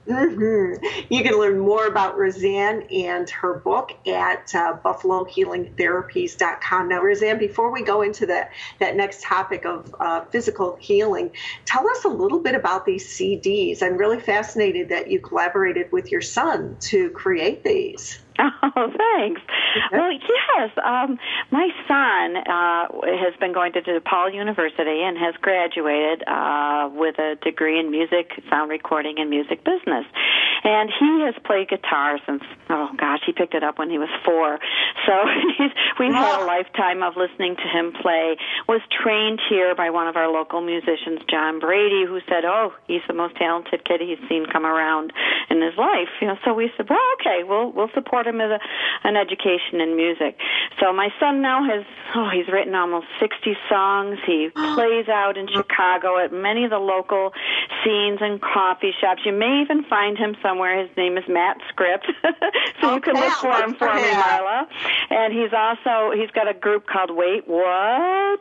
[0.07, 0.85] Mm-hmm.
[1.11, 6.88] You can learn more about Roseanne and her book at uh, buffalohealingtherapies.com.
[6.88, 11.31] Now, Roseanne, before we go into that, that next topic of uh, physical healing,
[11.65, 13.81] tell us a little bit about these CDs.
[13.83, 18.19] I'm really fascinated that you collaborated with your son to create these.
[18.74, 19.42] Oh, thanks.
[19.90, 20.70] Well, yes.
[20.83, 21.18] Um,
[21.50, 22.88] my son uh,
[23.20, 28.33] has been going to DePaul University and has graduated uh, with a degree in music,
[28.48, 30.07] sound recording, and music business.
[30.64, 34.09] And he has played guitar since, oh gosh, he picked it up when he was
[34.24, 34.59] four.
[35.07, 35.12] So
[35.59, 38.37] he's, we've had a lifetime of listening to him play.
[38.68, 43.02] Was trained here by one of our local musicians, John Brady, who said, "Oh, he's
[43.09, 45.12] the most talented kid he's seen come around
[45.50, 48.51] in his life." You know, so we said, "Well, okay, we'll we'll support him as
[48.51, 48.61] a,
[49.07, 50.38] an education in music."
[50.81, 54.18] So my son now has, oh, he's written almost 60 songs.
[54.27, 57.33] He plays out in Chicago at many of the local
[57.85, 59.23] scenes and coffee shops.
[59.25, 60.81] You may even find him somewhere.
[60.81, 62.07] His name is Matt Script,
[62.81, 64.66] so okay, you can look for him for me, Marla.
[65.11, 68.40] And he's also he's got a group called Wait What,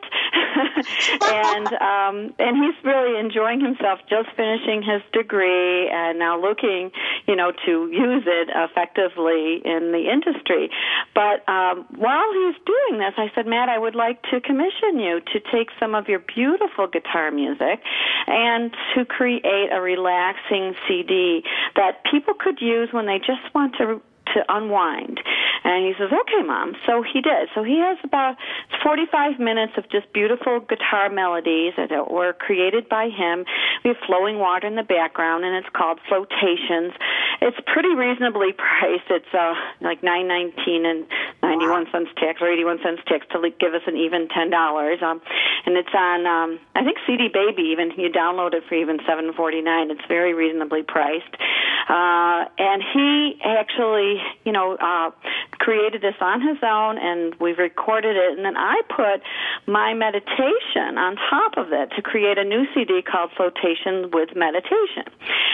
[1.22, 4.00] and um, and he's really enjoying himself.
[4.08, 6.90] Just finishing his degree and now looking,
[7.26, 10.70] you know, to use it effectively in the industry.
[11.14, 15.20] But um, while he's doing this, I said, Matt, I would like to commission you
[15.32, 17.80] to take some of your beautiful guitar music
[18.26, 21.42] and to create a relaxing CD
[21.76, 24.00] that people could use when they just want to
[24.34, 25.20] to unwind.
[25.64, 26.74] And he says, okay, mom.
[26.86, 27.48] So he did.
[27.54, 28.36] So he has about
[28.82, 33.44] 45 minutes of just beautiful guitar melodies that were created by him.
[33.84, 36.92] We have flowing water in the background, and it's called Flotations.
[37.40, 39.10] It's pretty reasonably priced.
[39.10, 41.06] It's uh, like nine nineteen and
[41.42, 44.50] ninety one cents tax or eighty one cents tax to give us an even ten
[44.50, 44.98] dollars.
[45.02, 45.20] Um,
[45.66, 47.70] and it's on um, I think CD Baby.
[47.72, 49.90] Even you download it for even seven forty nine.
[49.90, 51.34] It's very reasonably priced.
[51.88, 55.10] Uh, and he actually, you know, uh,
[55.62, 58.34] created this on his own, and we've recorded it.
[58.34, 59.22] And then I put
[59.70, 65.06] my meditation on top of it to create a new CD called Flotation with Meditation.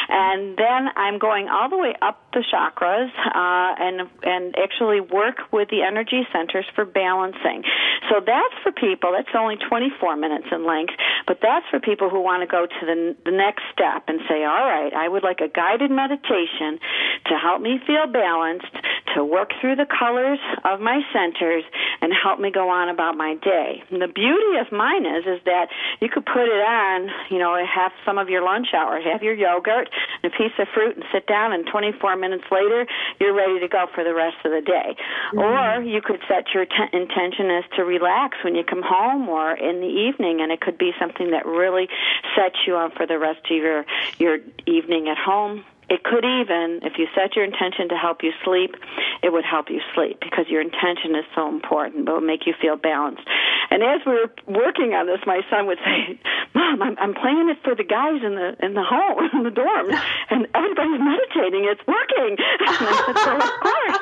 [0.09, 5.53] And then I'm going all the way up the chakras uh, and and actually work
[5.53, 7.62] with the energy centers for balancing.
[8.09, 9.12] So that's for people.
[9.12, 10.94] That's only 24 minutes in length,
[11.27, 14.44] but that's for people who want to go to the the next step and say,
[14.44, 16.81] all right, I would like a guided meditation
[17.29, 18.73] to help me feel balanced,
[19.14, 21.64] to work through the colors of my centers,
[22.00, 23.82] and help me go on about my day.
[23.90, 25.68] And the beauty of mine is is that
[26.00, 29.34] you could put it on, you know, have some of your lunch hour, have your
[29.34, 29.90] yogurt,
[30.22, 31.52] and a piece of fruit, and sit down.
[31.52, 32.87] And 24 minutes later,
[33.20, 34.96] you're ready to go for the rest of the day.
[35.34, 35.38] Mm-hmm.
[35.38, 39.52] Or you could set your t- intention as to relax when you come home or
[39.52, 41.88] in the evening, and it could be something something that really
[42.37, 43.84] sets you up for the rest of your
[44.18, 48.32] your evening at home it could even, if you set your intention to help you
[48.45, 48.76] sleep,
[49.22, 52.09] it would help you sleep because your intention is so important.
[52.09, 53.22] It will make you feel balanced.
[53.70, 56.18] And as we were working on this, my son would say,
[56.55, 59.51] "Mom, I'm, I'm playing it for the guys in the in the home in the
[59.51, 59.93] dorm,
[60.30, 61.68] and everybody's meditating.
[61.68, 62.36] It's working."
[62.68, 63.99] Said, "So of course."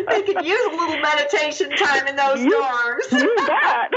[0.08, 3.12] they could use a little meditation time in those you, dorms.
[3.12, 3.92] you bet.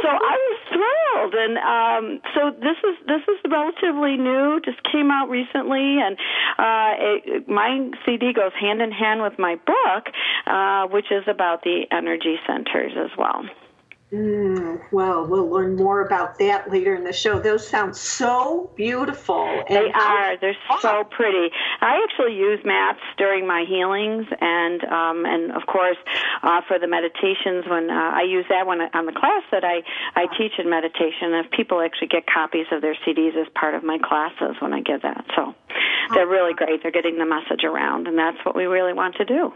[0.00, 4.60] so I thrilled, and um, so this is this is relatively new.
[4.64, 6.16] Just came out recently and
[6.58, 10.08] uh, it, my CD goes hand in hand with my book,
[10.46, 13.44] uh, which is about the energy centers as well.
[14.12, 17.38] Mm, well, we'll learn more about that later in the show.
[17.38, 19.64] Those sound so beautiful.
[19.70, 20.36] they are.
[20.36, 21.48] They're so pretty.
[21.80, 25.96] I actually use mats during my healings, and um, and of course
[26.42, 29.80] uh, for the meditations when uh, I use that one on the class that I
[30.14, 31.32] I teach in meditation.
[31.32, 34.82] If people actually get copies of their CDs as part of my classes when I
[34.82, 35.54] give that, so
[36.12, 36.82] they're really great.
[36.82, 39.54] They're getting the message around, and that's what we really want to do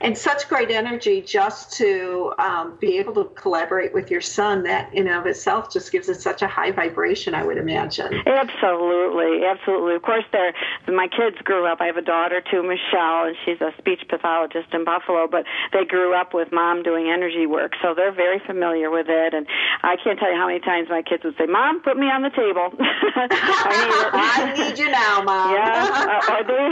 [0.00, 4.92] and such great energy just to um, be able to collaborate with your son that
[4.94, 8.12] in and of itself just gives it such a high vibration i would imagine.
[8.26, 9.94] Absolutely absolutely.
[9.94, 10.52] Of course they're
[10.88, 14.68] my kids grew up i have a daughter too michelle and she's a speech pathologist
[14.72, 18.90] in buffalo but they grew up with mom doing energy work so they're very familiar
[18.90, 19.46] with it and
[19.82, 22.22] i can't tell you how many times my kids would say mom put me on
[22.22, 22.72] the table.
[22.80, 24.10] I need it.
[24.14, 25.52] I need you now mom.
[25.52, 26.68] Yeah uh, or they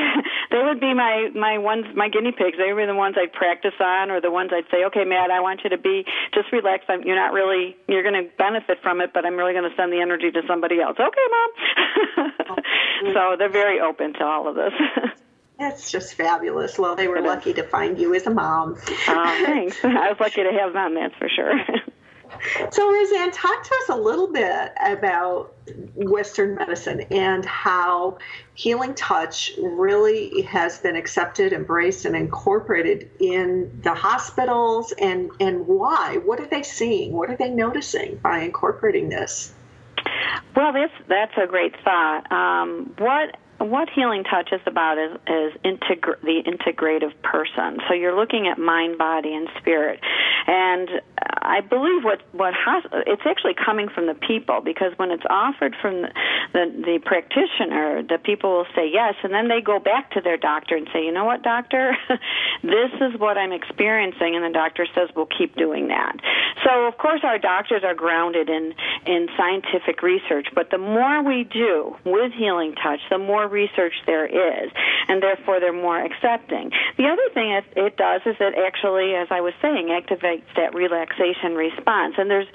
[0.51, 2.59] they would be my my ones my guinea pigs.
[2.59, 5.41] They were the ones I'd practice on, or the ones I'd say, okay, Matt, I
[5.41, 6.05] want you to be
[6.37, 6.85] just relax.
[6.89, 9.75] I'm, you're not really you're going to benefit from it, but I'm really going to
[9.77, 10.99] send the energy to somebody else.
[11.01, 11.51] Okay, mom.
[13.17, 14.77] so they're very open to all of this.
[15.59, 16.79] That's just fabulous.
[16.79, 18.77] Well, they were lucky to find you as a mom.
[19.09, 19.77] Oh, thanks.
[19.85, 21.53] I was lucky to have them, that's for sure.
[22.71, 25.55] So, Roseanne, talk to us a little bit about
[25.95, 28.19] Western medicine and how
[28.55, 36.19] healing touch really has been accepted, embraced, and incorporated in the hospitals, and, and why?
[36.25, 37.13] What are they seeing?
[37.13, 39.53] What are they noticing by incorporating this?
[40.57, 42.31] Well, that's that's a great thought.
[42.33, 47.79] Um, what what healing touch is about is, is the integrative person.
[47.89, 50.01] So you're looking at mind, body, and spirit.
[50.47, 50.89] And
[51.43, 55.77] I believe what what has, it's actually coming from the people because when it's offered
[55.81, 56.09] from the,
[56.53, 60.37] the the practitioner, the people will say yes, and then they go back to their
[60.37, 61.97] doctor and say, you know what, doctor,
[62.63, 66.17] this is what I'm experiencing, and the doctor says we'll keep doing that.
[66.65, 68.73] So of course our doctors are grounded in
[69.07, 74.27] in scientific research, but the more we do with healing touch, the more research there
[74.27, 74.71] is,
[75.09, 76.71] and therefore they're more accepting.
[76.97, 80.75] The other thing it, it does is it actually, as I was saying, activates that
[80.75, 82.49] relaxation response, and there's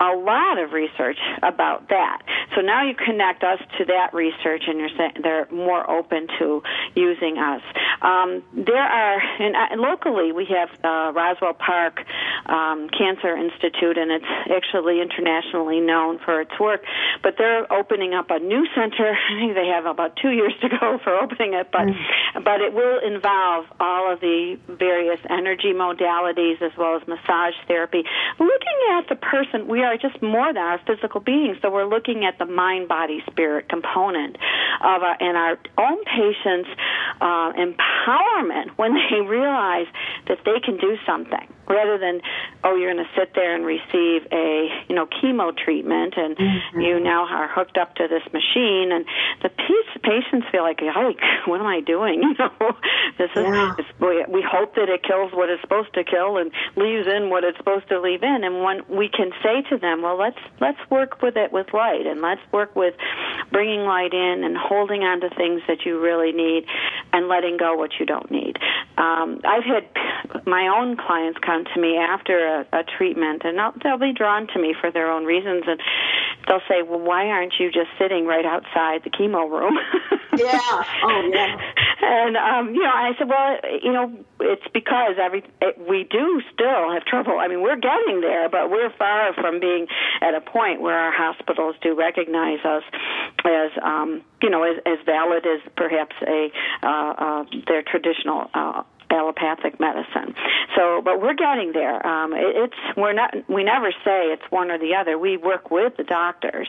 [0.00, 2.22] a lot of research about that.
[2.54, 6.62] So now you connect us to that research, and you're saying they're more open to
[6.94, 7.62] using us.
[8.02, 12.04] Um, there are, and, uh, locally, we have uh, Roswell Park
[12.46, 16.82] um, Cancer Institute, and it's actually internationally known for its work.
[17.22, 19.16] But they're opening up a new center.
[19.30, 22.44] I think they have about two years to go for opening it, but mm.
[22.44, 28.02] but it will involve all of the various energy modalities as well as massage therapy.
[28.38, 32.24] Looking at the person, we are just more than our physical beings, so we're looking
[32.24, 34.36] at the mind, body, spirit component
[34.82, 36.70] of our, and our own patients'
[37.20, 39.86] uh, empowerment when they realize
[40.28, 42.20] that they can do something rather than
[42.64, 46.80] oh you're going to sit there and receive a you know chemo treatment and mm-hmm.
[46.80, 49.04] you now are hooked up to this machine and
[49.42, 49.50] the
[50.02, 52.76] patients feel like yike what am i doing you know
[53.18, 53.74] this is yeah.
[54.00, 57.44] we, we hope that it kills what it's supposed to kill and leaves in what
[57.44, 60.78] it's supposed to leave in and when we can say to them well let's let's
[60.90, 62.94] work with it with light and let's work with
[63.52, 66.64] bringing light in and holding on to things that you really need
[67.12, 68.56] and letting go what you don't need.
[68.96, 69.88] Um, i've had
[70.46, 74.46] my own clients come to me after a, a treatment, and they'll, they'll be drawn
[74.48, 75.80] to me for their own reasons, and
[76.52, 79.78] they'll say, "Well, why aren't you just sitting right outside the chemo room?"
[80.36, 80.60] yeah.
[80.60, 81.56] Oh, yeah.
[82.02, 86.42] And um, you know, I said, "Well, you know, it's because every it, we do
[86.52, 87.38] still have trouble.
[87.38, 89.86] I mean, we're getting there, but we're far from being
[90.20, 92.82] at a point where our hospitals do recognize us
[93.44, 96.50] as." Um, you know, as, as valid as perhaps a
[96.82, 98.82] uh, uh, their traditional uh,
[99.12, 100.34] allopathic medicine.
[100.74, 102.04] So, but we're getting there.
[102.04, 105.18] Um, it, it's we're not we never say it's one or the other.
[105.18, 106.68] We work with the doctors,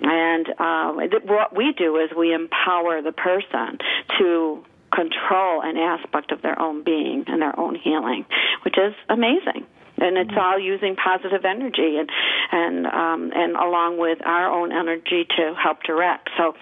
[0.00, 3.78] and um, th- what we do is we empower the person
[4.18, 4.64] to
[4.94, 8.24] control an aspect of their own being and their own healing,
[8.62, 9.66] which is amazing.
[10.00, 12.10] And it's all using positive energy and
[12.52, 16.30] and um, and along with our own energy to help direct.
[16.36, 16.54] So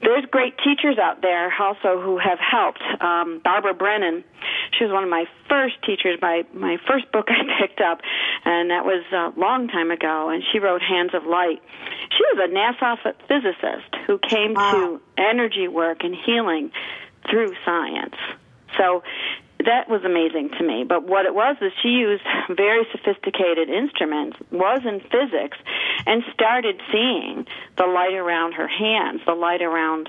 [0.00, 2.82] there's great teachers out there also who have helped.
[3.00, 4.22] Um, Barbara Brennan,
[4.78, 6.18] she was one of my first teachers.
[6.22, 8.00] My my first book I picked up,
[8.44, 10.30] and that was a long time ago.
[10.30, 11.62] And she wrote Hands of Light.
[12.10, 14.72] She was a NASA physicist who came wow.
[14.72, 16.70] to energy work and healing
[17.28, 18.14] through science.
[18.76, 19.02] So
[19.64, 20.84] that was amazing to me.
[20.84, 25.58] But what it was is she used very sophisticated instruments, was in physics,
[26.06, 27.46] and started seeing
[27.76, 30.08] the light around her hands, the light around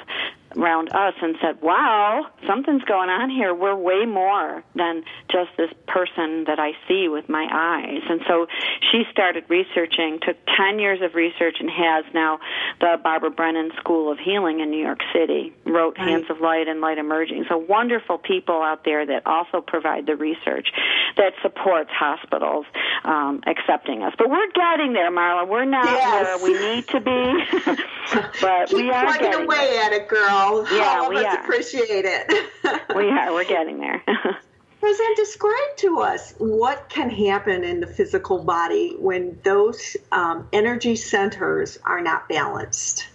[0.58, 3.54] around us and said, "Wow, something's going on here.
[3.54, 8.48] We're way more than just this person that I see with my eyes." And so
[8.92, 12.40] she started researching, took 10 years of research and has now
[12.80, 15.54] the Barbara Brennan School of Healing in New York City.
[15.66, 16.08] Wrote right.
[16.08, 17.46] Hands of Light and Light Emerging.
[17.48, 20.70] So wonderful people out there that also provide the research
[21.18, 22.66] that supports hospitals
[23.04, 24.14] um, accepting us.
[24.18, 25.48] But we're getting there, Marla.
[25.48, 26.42] We're not yes.
[26.42, 27.82] where we need to be,
[28.42, 29.84] but Keep we are getting away there.
[29.84, 30.66] at it, girl know.
[30.72, 31.42] Yeah, All of we us are.
[31.44, 32.50] appreciate it.
[32.96, 33.34] we are.
[33.34, 34.04] We're getting there.
[34.82, 40.96] Roseanne, describe to us what can happen in the physical body when those um, energy
[40.96, 43.08] centers are not balanced.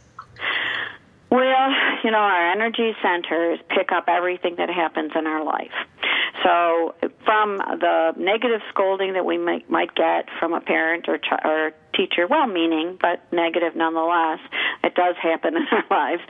[1.31, 1.71] Well,
[2.05, 5.73] you know, our energy centers pick up everything that happens in our life.
[6.45, 6.95] So,
[7.25, 11.73] from the negative scolding that we might, might get from a parent or, ch- or
[11.97, 14.41] teacher, well meaning, but negative nonetheless,
[14.83, 16.23] it does happen in our lives,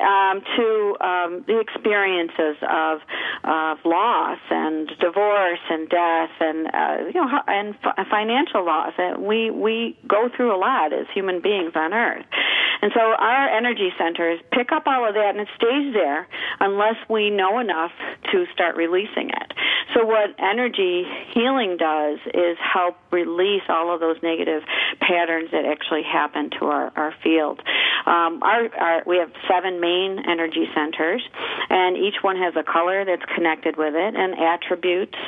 [0.00, 3.00] um, to um, the experiences of,
[3.44, 8.92] of loss and divorce and death and, uh, you know, and f- financial loss.
[9.18, 12.26] We, we go through a lot as human beings on earth.
[12.82, 16.26] And so our energy centers pick up all of that and it stays there
[16.58, 17.92] unless we know enough
[18.32, 19.52] to start releasing it.
[19.94, 24.62] So what energy healing does is help release all of those negative
[25.02, 27.60] patterns that actually happen to our, our field.
[28.06, 31.22] Um, our, our, we have seven main energy centers,
[31.68, 35.18] and each one has a color that's connected with it, and attributes,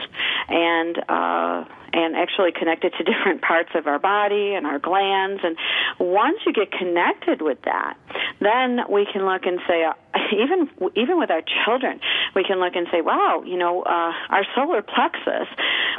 [0.49, 1.65] and uh,
[1.95, 5.41] and actually connected to different parts of our body and our glands.
[5.45, 5.57] And
[5.99, 7.97] once you get connected with that,
[8.41, 9.95] then we can look and say, uh,
[10.33, 12.01] even even with our children,
[12.35, 15.49] we can look and say, wow, you know, uh, our solar plexus,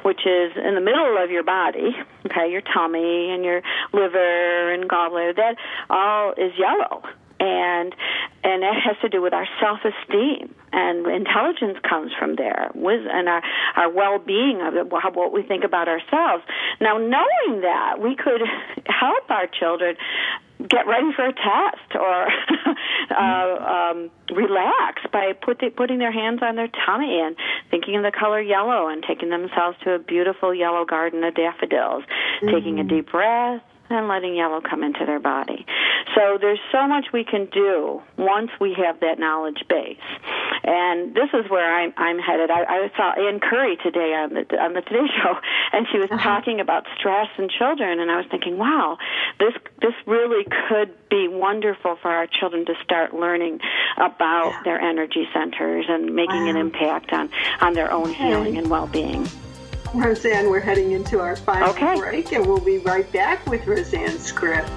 [0.03, 3.61] which is in the middle of your body, okay, your tummy and your
[3.93, 5.55] liver and gallbladder, that
[5.89, 7.01] all is yellow
[7.45, 7.95] and
[8.43, 13.01] and that has to do with our self esteem and intelligence comes from there with
[13.09, 13.41] and our
[13.75, 16.43] our well being of it, what we think about ourselves.
[16.81, 18.41] Now knowing that we could
[18.85, 19.95] help our children
[20.69, 22.27] get ready for a test or
[23.11, 27.35] uh, um, relax by put the, putting their hands on their tummy and
[27.69, 32.03] thinking of the color yellow and taking themselves to a beautiful yellow garden of daffodils,
[32.03, 32.55] mm-hmm.
[32.55, 35.65] taking a deep breath and letting yellow come into their body.
[36.15, 39.97] So there's so much we can do once we have that knowledge base.
[40.63, 42.49] And this is where I'm, I'm headed.
[42.49, 45.35] I, I saw Ann Curry today on the on the Today Show,
[45.73, 46.23] and she was uh-huh.
[46.23, 48.97] talking about stress in children, and I was thinking, wow,
[49.39, 53.59] this this really could be wonderful for our children to start learning
[53.97, 54.61] about yeah.
[54.63, 56.49] their energy centers and making wow.
[56.49, 57.29] an impact on
[57.61, 59.27] on their own healing and well-being.
[59.99, 61.95] Roseanne, we're heading into our final okay.
[61.95, 64.69] break, and we'll be right back with Roseanne's Script.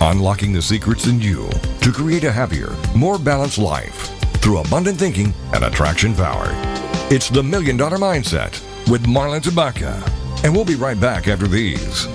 [0.00, 1.48] Unlocking the secrets in you
[1.80, 6.46] to create a happier, more balanced life through abundant thinking and attraction power.
[7.10, 10.00] It's the Million Dollar Mindset with Marla Tabaka.
[10.44, 12.06] And we'll be right back after these.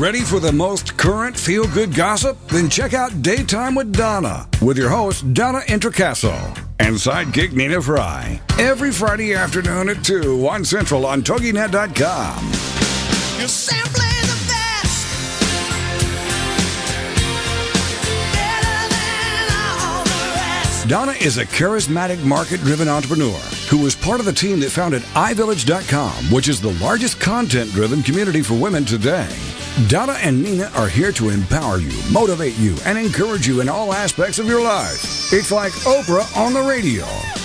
[0.00, 2.38] Ready for the most current feel good gossip?
[2.48, 6.32] Then check out Daytime with Donna with your host, Donna Introcaso,
[6.78, 8.40] and sidekick Nina Fry.
[8.58, 12.50] Every Friday afternoon at 2, 1 Central on TogiNet.com.
[20.90, 23.38] Donna is a charismatic, market driven entrepreneur
[23.68, 28.02] who was part of the team that founded iVillage.com, which is the largest content driven
[28.02, 29.32] community for women today.
[29.86, 33.94] Donna and Nina are here to empower you, motivate you, and encourage you in all
[33.94, 35.32] aspects of your life.
[35.32, 37.04] It's like Oprah on the radio.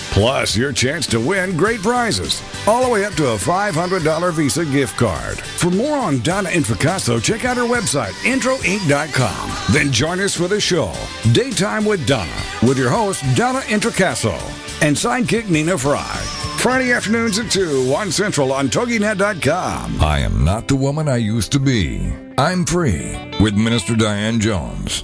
[0.10, 4.66] Plus, your chance to win great prizes, all the way up to a $500 Visa
[4.66, 5.40] gift card.
[5.40, 9.74] For more on Donna Introcaso, check out her website, introinc.com.
[9.74, 10.94] Then join us for the show,
[11.32, 14.34] Daytime with Donna, with your host, Donna Introcaso,
[14.82, 16.22] and sidekick Nina Fry
[16.66, 20.02] Friday afternoons at 2, 1 Central on TogiNet.com.
[20.02, 22.12] I am not the woman I used to be.
[22.40, 25.04] I'm free with Minister Diane Jones.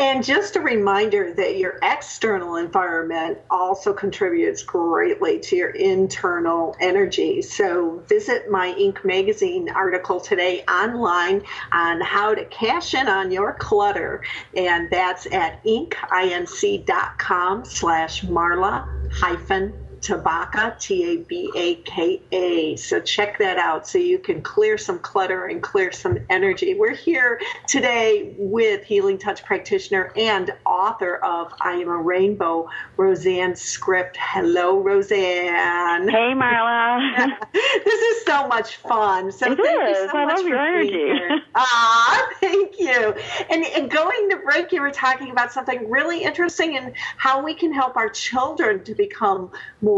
[0.00, 7.42] And just a reminder that your external environment also contributes greatly to your internal energy.
[7.42, 9.04] So visit my Inc.
[9.04, 14.22] magazine article today online on how to cash in on your clutter.
[14.56, 22.76] And that's at incinc.com slash Marla hyphen Tabaka, T A B A K A.
[22.76, 26.74] So check that out so you can clear some clutter and clear some energy.
[26.74, 33.54] We're here today with Healing Touch practitioner and author of I Am a Rainbow, Roseanne
[33.54, 34.16] Script.
[34.18, 36.08] Hello, Roseanne.
[36.08, 37.36] Hey, Marla.
[37.52, 39.30] this is so much fun.
[39.30, 39.98] So it thank is.
[39.98, 41.40] you so I much for your being here.
[41.54, 43.14] Ah, thank you.
[43.50, 47.54] And, and going to break, you were talking about something really interesting and how we
[47.54, 49.50] can help our children to become
[49.82, 49.89] more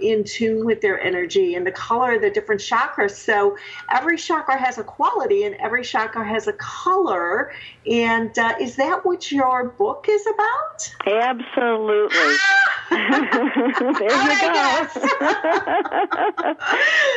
[0.00, 3.12] in tune with their energy and the color of the different chakras.
[3.12, 3.56] So
[3.90, 7.52] every chakra has a quality and every chakra has a color.
[7.86, 10.94] And uh, is that what your book is about?
[11.06, 12.36] Absolutely.
[12.90, 14.88] there Oh, you go.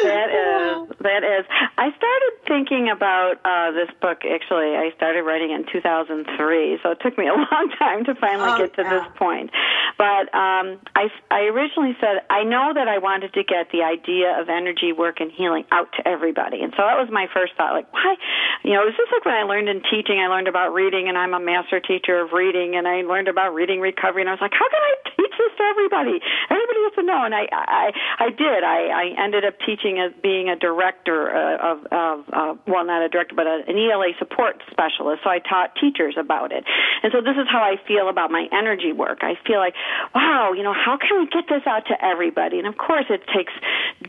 [0.04, 1.46] that is that is.
[1.78, 4.20] I started thinking about uh, this book.
[4.26, 8.52] Actually, I started writing in 2003, so it took me a long time to finally
[8.52, 9.00] Oh, get to yeah.
[9.00, 9.52] this point.
[9.98, 14.40] But um, I I originally said I know that I wanted to get the idea
[14.40, 17.74] of energy work and healing out to everybody, and so that was my first thought.
[17.74, 18.16] Like, why?
[18.64, 20.20] You know, was just like when I learned in teaching.
[20.20, 23.56] I learned about reading, and I'm a master teacher of reading, and I learned about
[23.56, 26.20] reading recovery, and I was like, how can I teach this to everybody?
[26.52, 27.88] Everybody has to know, and I I
[28.20, 28.62] I did.
[28.64, 33.02] I I ended up teaching as being a director uh, of of uh, well, not
[33.02, 35.24] a director, but an ELA support specialist.
[35.24, 36.68] So I taught teachers about it,
[37.04, 39.24] and so this is how I feel about my energy work.
[39.24, 39.74] I feel like,
[40.14, 42.58] wow, you know, how can we get this out to everybody?
[42.60, 43.54] And of course, it takes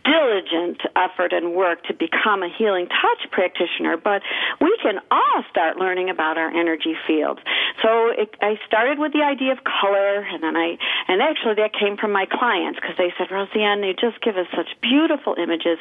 [0.05, 4.23] diligent effort and work to become a healing touch practitioner, but
[4.61, 7.41] we can all start learning about our energy fields.
[7.83, 10.77] So it, I started with the idea of color, and then I,
[11.09, 14.47] and actually that came from my clients because they said, Roseanne, you just give us
[14.55, 15.79] such beautiful images.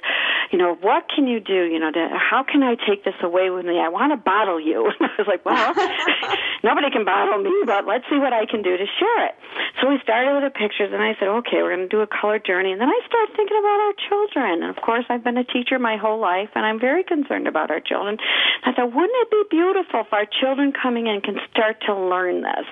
[0.52, 1.66] You know, what can you do?
[1.66, 3.80] You know, to, how can I take this away with me?
[3.80, 4.92] I want to bottle you.
[5.02, 5.74] And I was like, well,
[6.64, 9.34] nobody can bottle me, but let's see what I can do to share it.
[9.82, 12.08] So we started with the pictures, and I said, okay, we're going to do a
[12.08, 12.72] color journey.
[12.72, 14.64] And then I started thinking about our children.
[14.64, 17.72] And of course, I've been a teacher my whole life, and I'm very concerned about
[17.72, 18.18] our children.
[18.64, 22.42] I thought, wouldn't it be beautiful if our children coming in can start to learn
[22.42, 22.68] this?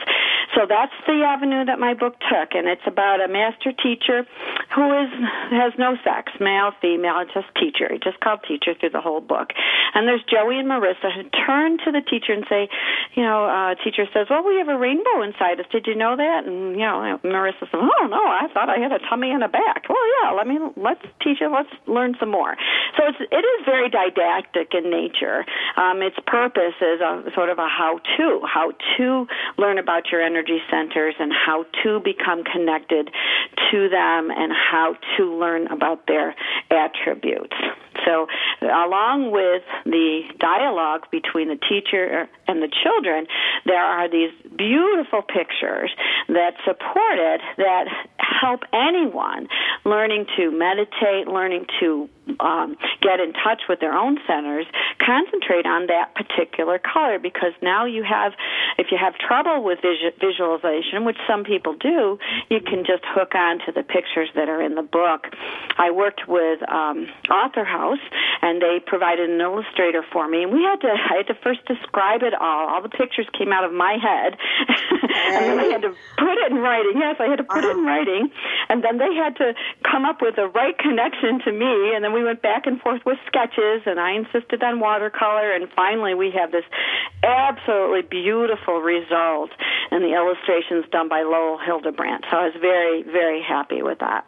[0.55, 4.25] So that's the avenue that my book took, and it's about a master teacher
[4.73, 5.09] who is
[5.53, 7.85] has no sex, male, female, just teacher.
[7.85, 9.53] It's just called teacher through the whole book.
[9.93, 12.67] And there's Joey and Marissa who turn to the teacher and say,
[13.13, 15.69] you know, uh, teacher says, well, we have a rainbow inside us.
[15.71, 16.45] Did you know that?
[16.45, 19.49] And you know, Marissa says, oh no, I thought I had a tummy and a
[19.49, 19.85] back.
[19.87, 20.33] Well, yeah.
[20.33, 22.55] Let me let's teach Let's learn some more.
[22.97, 25.45] So it's it is very didactic in nature.
[25.77, 29.27] Um, its purpose is a sort of a how-to, how to
[29.57, 33.09] learn about your energy centers and how to become connected
[33.71, 36.35] to them and how to learn about their
[36.71, 37.55] attributes.
[38.05, 38.27] So,
[38.61, 43.27] along with the dialogue between the teacher and the children,
[43.65, 45.91] there are these beautiful pictures
[46.27, 47.85] that support it that
[48.17, 49.47] help anyone
[49.85, 52.09] learning to meditate, learning to
[52.39, 54.65] um, get in touch with their own centers,
[54.99, 58.33] concentrate on that particular color because now you have,
[58.77, 62.17] if you have trouble with visu- visualization, which some people do,
[62.49, 65.27] you can just hook on to the pictures that are in the book.
[65.77, 68.03] I worked with um, Author House,
[68.41, 71.65] and they provided an illustrator for me, and we had to, I had to first
[71.65, 72.69] describe it all.
[72.69, 74.37] All the pictures came out of my head,
[74.69, 76.93] and then I had to put it in writing.
[76.95, 78.29] Yes, I had to put it in writing,
[78.69, 79.53] and then they had to
[79.83, 83.01] come up with the right connection to me, and then we went back and forth
[83.05, 86.65] with sketches, and I insisted on watercolor, and finally we have this
[87.23, 89.51] absolutely beautiful result,
[89.91, 92.25] and the illustrations done by Lowell Hildebrandt.
[92.31, 94.25] So I was very, very happy with that.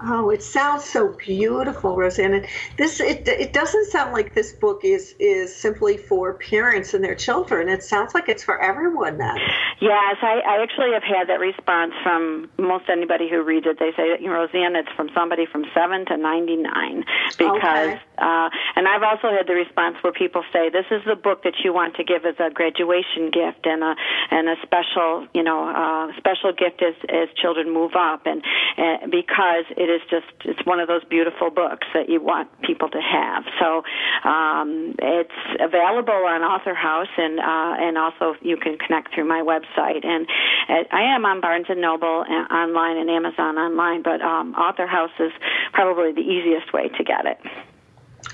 [0.00, 2.42] Oh, it sounds so beautiful, Rosanna.
[2.76, 7.16] This it it doesn't sound like this book is is simply for parents and their
[7.16, 7.68] children.
[7.68, 9.36] It sounds like it's for everyone then.
[9.80, 13.78] Yes, I, I actually have had that response from most anybody who reads it.
[13.78, 17.04] They say, Rosanna, it's from somebody from seven to ninety nine
[17.38, 18.00] because, Okay.
[18.18, 21.54] uh, and I've also had the response where people say, this is the book that
[21.64, 23.94] you want to give as a graduation gift and a
[24.30, 28.42] and a special, you know, uh, special gift as as children move up, and
[28.78, 32.88] uh, because it is just it's one of those beautiful books that you want people
[32.88, 33.44] to have.
[33.60, 33.82] So
[34.28, 39.42] um, it's available on Author House, and uh, and also you can connect through my
[39.42, 40.04] website.
[40.04, 40.26] And
[40.68, 44.86] uh, I am on Barnes and Noble uh, online and Amazon online, but um, Author
[44.86, 45.32] House is
[45.72, 47.38] probably the easiest way to get it.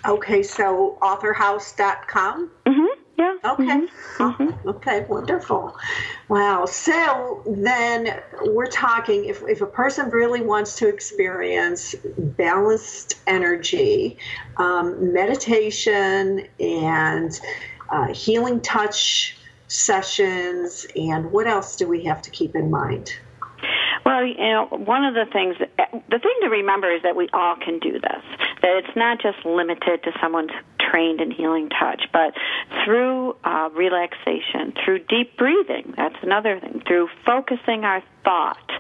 [0.07, 2.50] Okay, so authorhouse.com.
[2.66, 3.36] hmm Yeah.
[3.44, 3.86] Okay.
[4.18, 5.76] Oh, Okay, wonderful.
[6.28, 6.64] Wow.
[6.66, 14.18] So then we're talking if, if a person really wants to experience balanced energy,
[14.56, 17.40] um, meditation, and
[17.90, 19.36] uh, healing touch
[19.68, 23.14] sessions, and what else do we have to keep in mind?
[24.05, 27.57] Well, you know, one of the things, the thing to remember is that we all
[27.57, 28.22] can do this.
[28.61, 30.48] That it's not just limited to someone
[30.78, 32.34] trained in healing touch, but
[32.84, 38.70] through uh, relaxation, through deep breathing, that's another thing, through focusing our thought,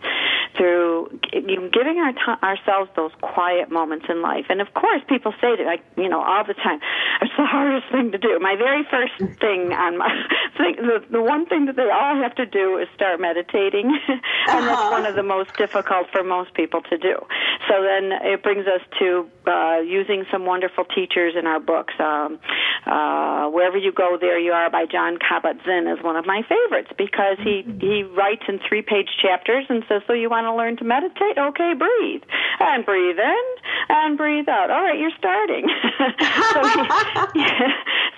[0.56, 4.46] through giving our t- ourselves those quiet moments in life.
[4.48, 6.80] And of course, people say to like, you know, all the time,
[7.20, 8.38] it's the hardest thing to do.
[8.40, 10.08] My very first thing on my
[10.56, 14.66] thing, the, the one thing that they all have to do is start meditating, and
[14.66, 17.16] that's one of the most difficult for most people to do.
[17.68, 21.94] So then it brings us to uh, using some wonderful teachers in our books.
[21.98, 22.38] Um,
[22.86, 26.90] uh, Wherever You Go, There You Are by Jon Kabat-Zinn is one of my favorites
[26.96, 30.84] because he, he writes in three-page chapters and says, so you want to learn to
[30.84, 31.38] meditate?
[31.38, 32.22] Okay, breathe.
[32.60, 33.44] And breathe in
[33.88, 34.70] and breathe out.
[34.70, 35.68] All right, you're starting.
[36.54, 37.44] so he,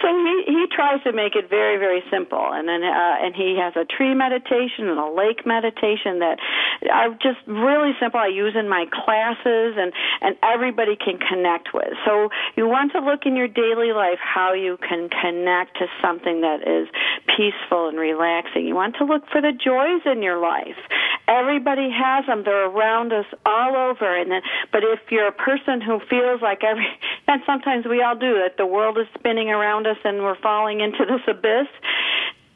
[0.03, 2.53] so he, he tries to make it very, very simple.
[2.53, 6.39] And then, uh, and he has a tree meditation and a lake meditation that
[6.93, 8.21] are just really simple.
[8.21, 11.93] I use in my classes and, and everybody can connect with.
[12.05, 16.41] So you want to look in your daily life how you can connect to something
[16.43, 16.89] that is
[17.37, 18.67] peaceful and relaxing.
[18.67, 20.79] You want to look for the joys in your life.
[21.29, 22.45] Everybody has them.
[22.45, 24.17] They're around us all over.
[24.17, 26.87] And then, but if you're a person who feels like every,
[27.29, 30.81] and sometimes we all do, that the world is spinning around us and we're falling
[30.81, 31.69] into this abyss,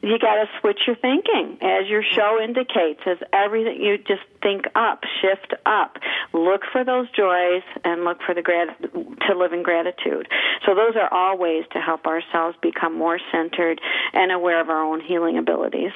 [0.03, 4.65] you got to switch your thinking as your show indicates as everything you just think
[4.75, 5.99] up shift up
[6.33, 10.27] look for those joys and look for the grat- to live in gratitude
[10.65, 13.81] so those are all ways to help ourselves become more centered
[14.15, 15.93] and aware of our own healing abilities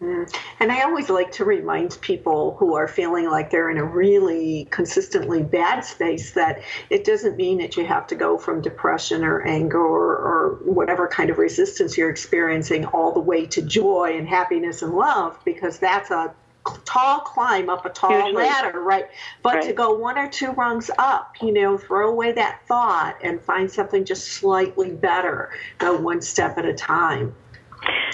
[0.00, 0.24] Mm-hmm.
[0.60, 4.66] And I always like to remind people who are feeling like they're in a really
[4.70, 9.42] consistently bad space that it doesn't mean that you have to go from depression or
[9.42, 14.28] anger or, or whatever kind of resistance you're experiencing all the way to joy and
[14.28, 16.34] happiness and love because that's a
[16.84, 18.42] tall climb up a tall Hugely.
[18.42, 19.08] ladder, right?
[19.42, 23.40] But to go one or two rungs up, you know, throw away that thought and
[23.40, 25.50] find something just slightly better.
[25.78, 27.34] Go one step at a time.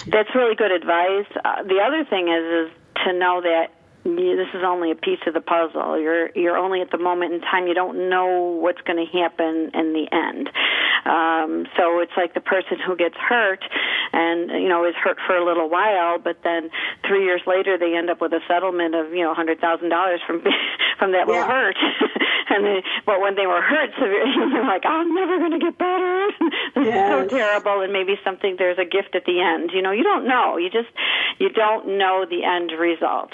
[0.07, 1.27] That's really good advice.
[1.45, 3.69] Uh, the other thing is is to know that
[4.05, 6.01] you, this is only a piece of the puzzle.
[6.01, 7.67] You're you're only at the moment in time.
[7.67, 10.49] You don't know what's going to happen in the end.
[11.05, 13.65] Um, so it's like the person who gets hurt,
[14.13, 16.71] and you know is hurt for a little while, but then
[17.07, 20.21] three years later they end up with a settlement of you know hundred thousand dollars
[20.27, 20.43] from
[20.99, 21.77] from that little hurt.
[22.51, 25.79] and they, but when they were hurt severely, they're like, I'm never going to get
[25.79, 26.29] better.
[26.75, 29.71] this is so terrible, and maybe something there's a gift at the end.
[29.73, 30.57] You know, you don't know.
[30.57, 30.89] You just
[31.39, 33.33] you don't know the end result.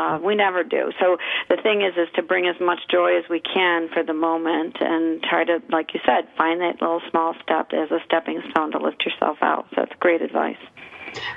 [0.00, 0.90] Uh, we never do.
[0.98, 1.18] So
[1.50, 4.76] the thing is, is to bring as much joy as we can for the moment,
[4.80, 8.72] and try to, like you said, find that little small step as a stepping stone
[8.72, 9.66] to lift yourself out.
[9.70, 10.56] So that's great advice.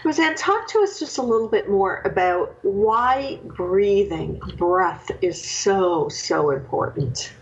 [0.05, 6.07] Roseanne, talk to us just a little bit more about why breathing, breath is so,
[6.07, 7.33] so important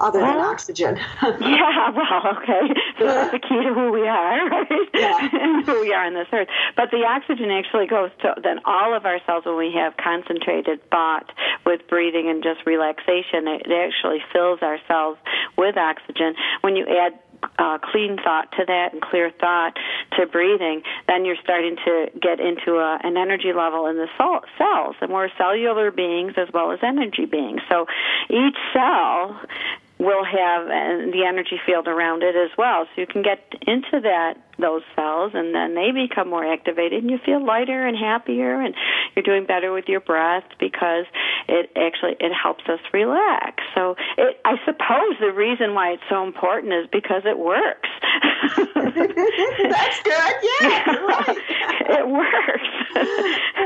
[0.00, 0.96] other than oxygen.
[1.22, 2.74] yeah, well, okay.
[2.98, 4.88] So that's the key to who we are, right?
[4.94, 5.28] Yeah.
[5.32, 6.48] and who we are on this earth.
[6.76, 10.80] But the oxygen actually goes to then all of our cells when we have concentrated
[10.90, 11.30] thought
[11.64, 13.46] with breathing and just relaxation.
[13.46, 15.18] It, it actually fills our cells
[15.56, 16.34] with oxygen.
[16.62, 17.18] When you add
[17.58, 19.76] uh, clean thought to that and clear thought
[20.18, 24.40] to breathing, then you're starting to get into a, an energy level in the soul,
[24.58, 24.96] cells.
[25.00, 27.60] And we're cellular beings as well as energy beings.
[27.68, 27.86] So
[28.30, 29.40] each cell
[30.02, 32.86] will have the energy field around it as well.
[32.94, 37.10] So you can get into that those cells, and then they become more activated, and
[37.10, 38.74] you feel lighter and happier, and
[39.14, 41.06] you're doing better with your breath because
[41.48, 43.62] it actually it helps us relax.
[43.74, 47.88] So it, I suppose the reason why it's so important is because it works.
[48.74, 50.34] That's good.
[50.60, 51.38] Yeah, right.
[51.88, 52.68] it works.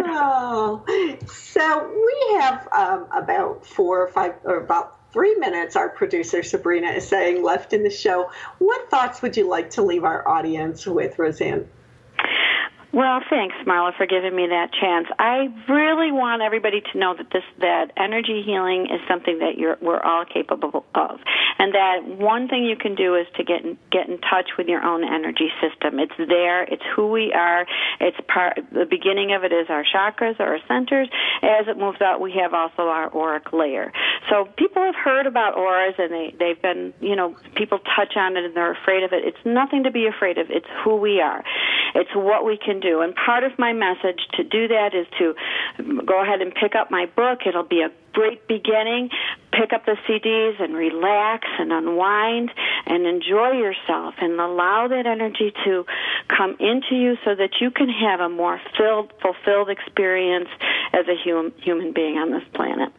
[0.07, 0.85] oh,
[1.27, 6.93] so we have um, about four or five, or about three minutes, our producer Sabrina
[6.93, 8.31] is saying left in the show.
[8.59, 11.69] What thoughts would you like to leave our audience with, Roseanne?
[12.97, 15.07] Well, thanks, Marla, for giving me that chance.
[15.19, 19.77] I really want everybody to know that this that energy healing is something that you're
[19.83, 21.21] we're all capable of,
[21.59, 24.67] and that one thing you can do is to get in, get in touch with
[24.67, 26.01] your own energy system.
[26.01, 26.63] It's there.
[26.63, 27.67] It's who we are.
[28.01, 28.65] It's part.
[28.73, 31.11] The beginning of it is our chakras or our centers.
[31.43, 33.93] As it moves out, we have also our auric layer.
[34.31, 38.39] So people have heard about auras, and they they've been you know people touch on
[38.39, 39.23] it and they're afraid of it.
[39.23, 40.47] It's nothing to be afraid of.
[40.49, 41.45] It's who we are.
[41.95, 43.01] It's what we can do do.
[43.01, 45.35] And part of my message to do that is to
[46.05, 47.41] go ahead and pick up my book.
[47.47, 49.11] It'll be a great beginning.
[49.53, 52.51] Pick up the CDs and relax and unwind
[52.87, 55.85] and enjoy yourself and allow that energy to
[56.29, 60.49] come into you so that you can have a more filled, fulfilled experience
[60.93, 62.93] as a human, human being on this planet.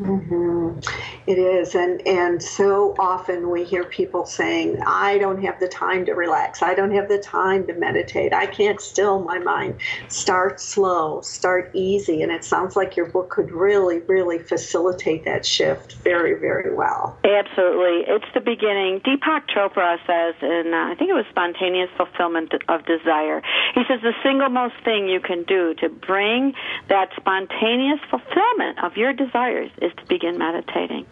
[0.00, 0.78] Mm-hmm.
[1.26, 6.06] It is, and and so often we hear people saying, "I don't have the time
[6.06, 6.62] to relax.
[6.62, 8.32] I don't have the time to meditate.
[8.32, 9.74] I can't still my mind."
[10.08, 15.44] Start slow, start easy, and it sounds like your book could really, really facilitate that
[15.44, 17.18] shift very, very well.
[17.22, 19.00] Absolutely, it's the beginning.
[19.00, 23.42] Deepak Chopra says, and uh, I think it was spontaneous fulfillment of desire.
[23.74, 26.54] He says the single most thing you can do to bring
[26.88, 31.06] that spontaneous fulfillment of your desires is to begin meditating.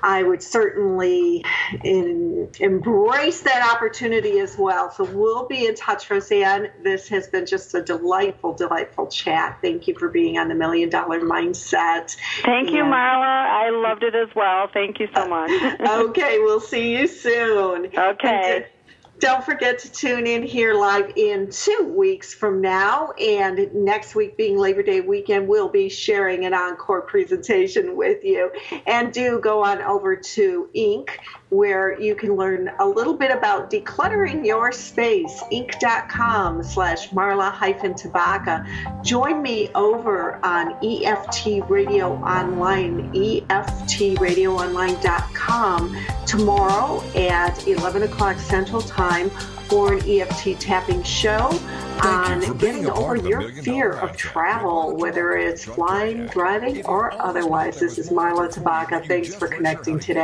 [0.03, 1.45] I would certainly
[1.83, 4.91] in, embrace that opportunity as well.
[4.91, 6.71] So we'll be in touch, Roseanne.
[6.83, 9.59] This has been just a delightful, delightful chat.
[9.63, 12.17] Thank you for being on the Million Dollar Mindset.
[12.43, 13.49] Thank and, you, Marla.
[13.49, 14.69] I loved it as well.
[14.73, 15.51] Thank you so much.
[15.81, 17.87] okay, we'll see you soon.
[17.97, 18.67] Okay.
[19.19, 23.11] Don't forget to tune in here live in two weeks from now.
[23.13, 28.53] And next week, being Labor Day weekend, we'll be sharing an encore presentation with you.
[28.87, 31.11] And do go on over to Inc
[31.51, 37.95] where you can learn a little bit about decluttering your space, inc.com slash marla hyphen
[37.95, 38.67] tabaka.
[39.03, 45.97] Join me over on EFT Radio Online, EFTradioonline.com
[46.27, 49.31] tomorrow at 11 o'clock Central Time
[49.69, 51.51] for an EFT tapping show
[52.03, 57.81] on getting over your fear of travel, whether it's flying, driving, or otherwise.
[57.81, 59.07] This is Marla Tabaka.
[59.07, 60.15] Thanks for connecting today.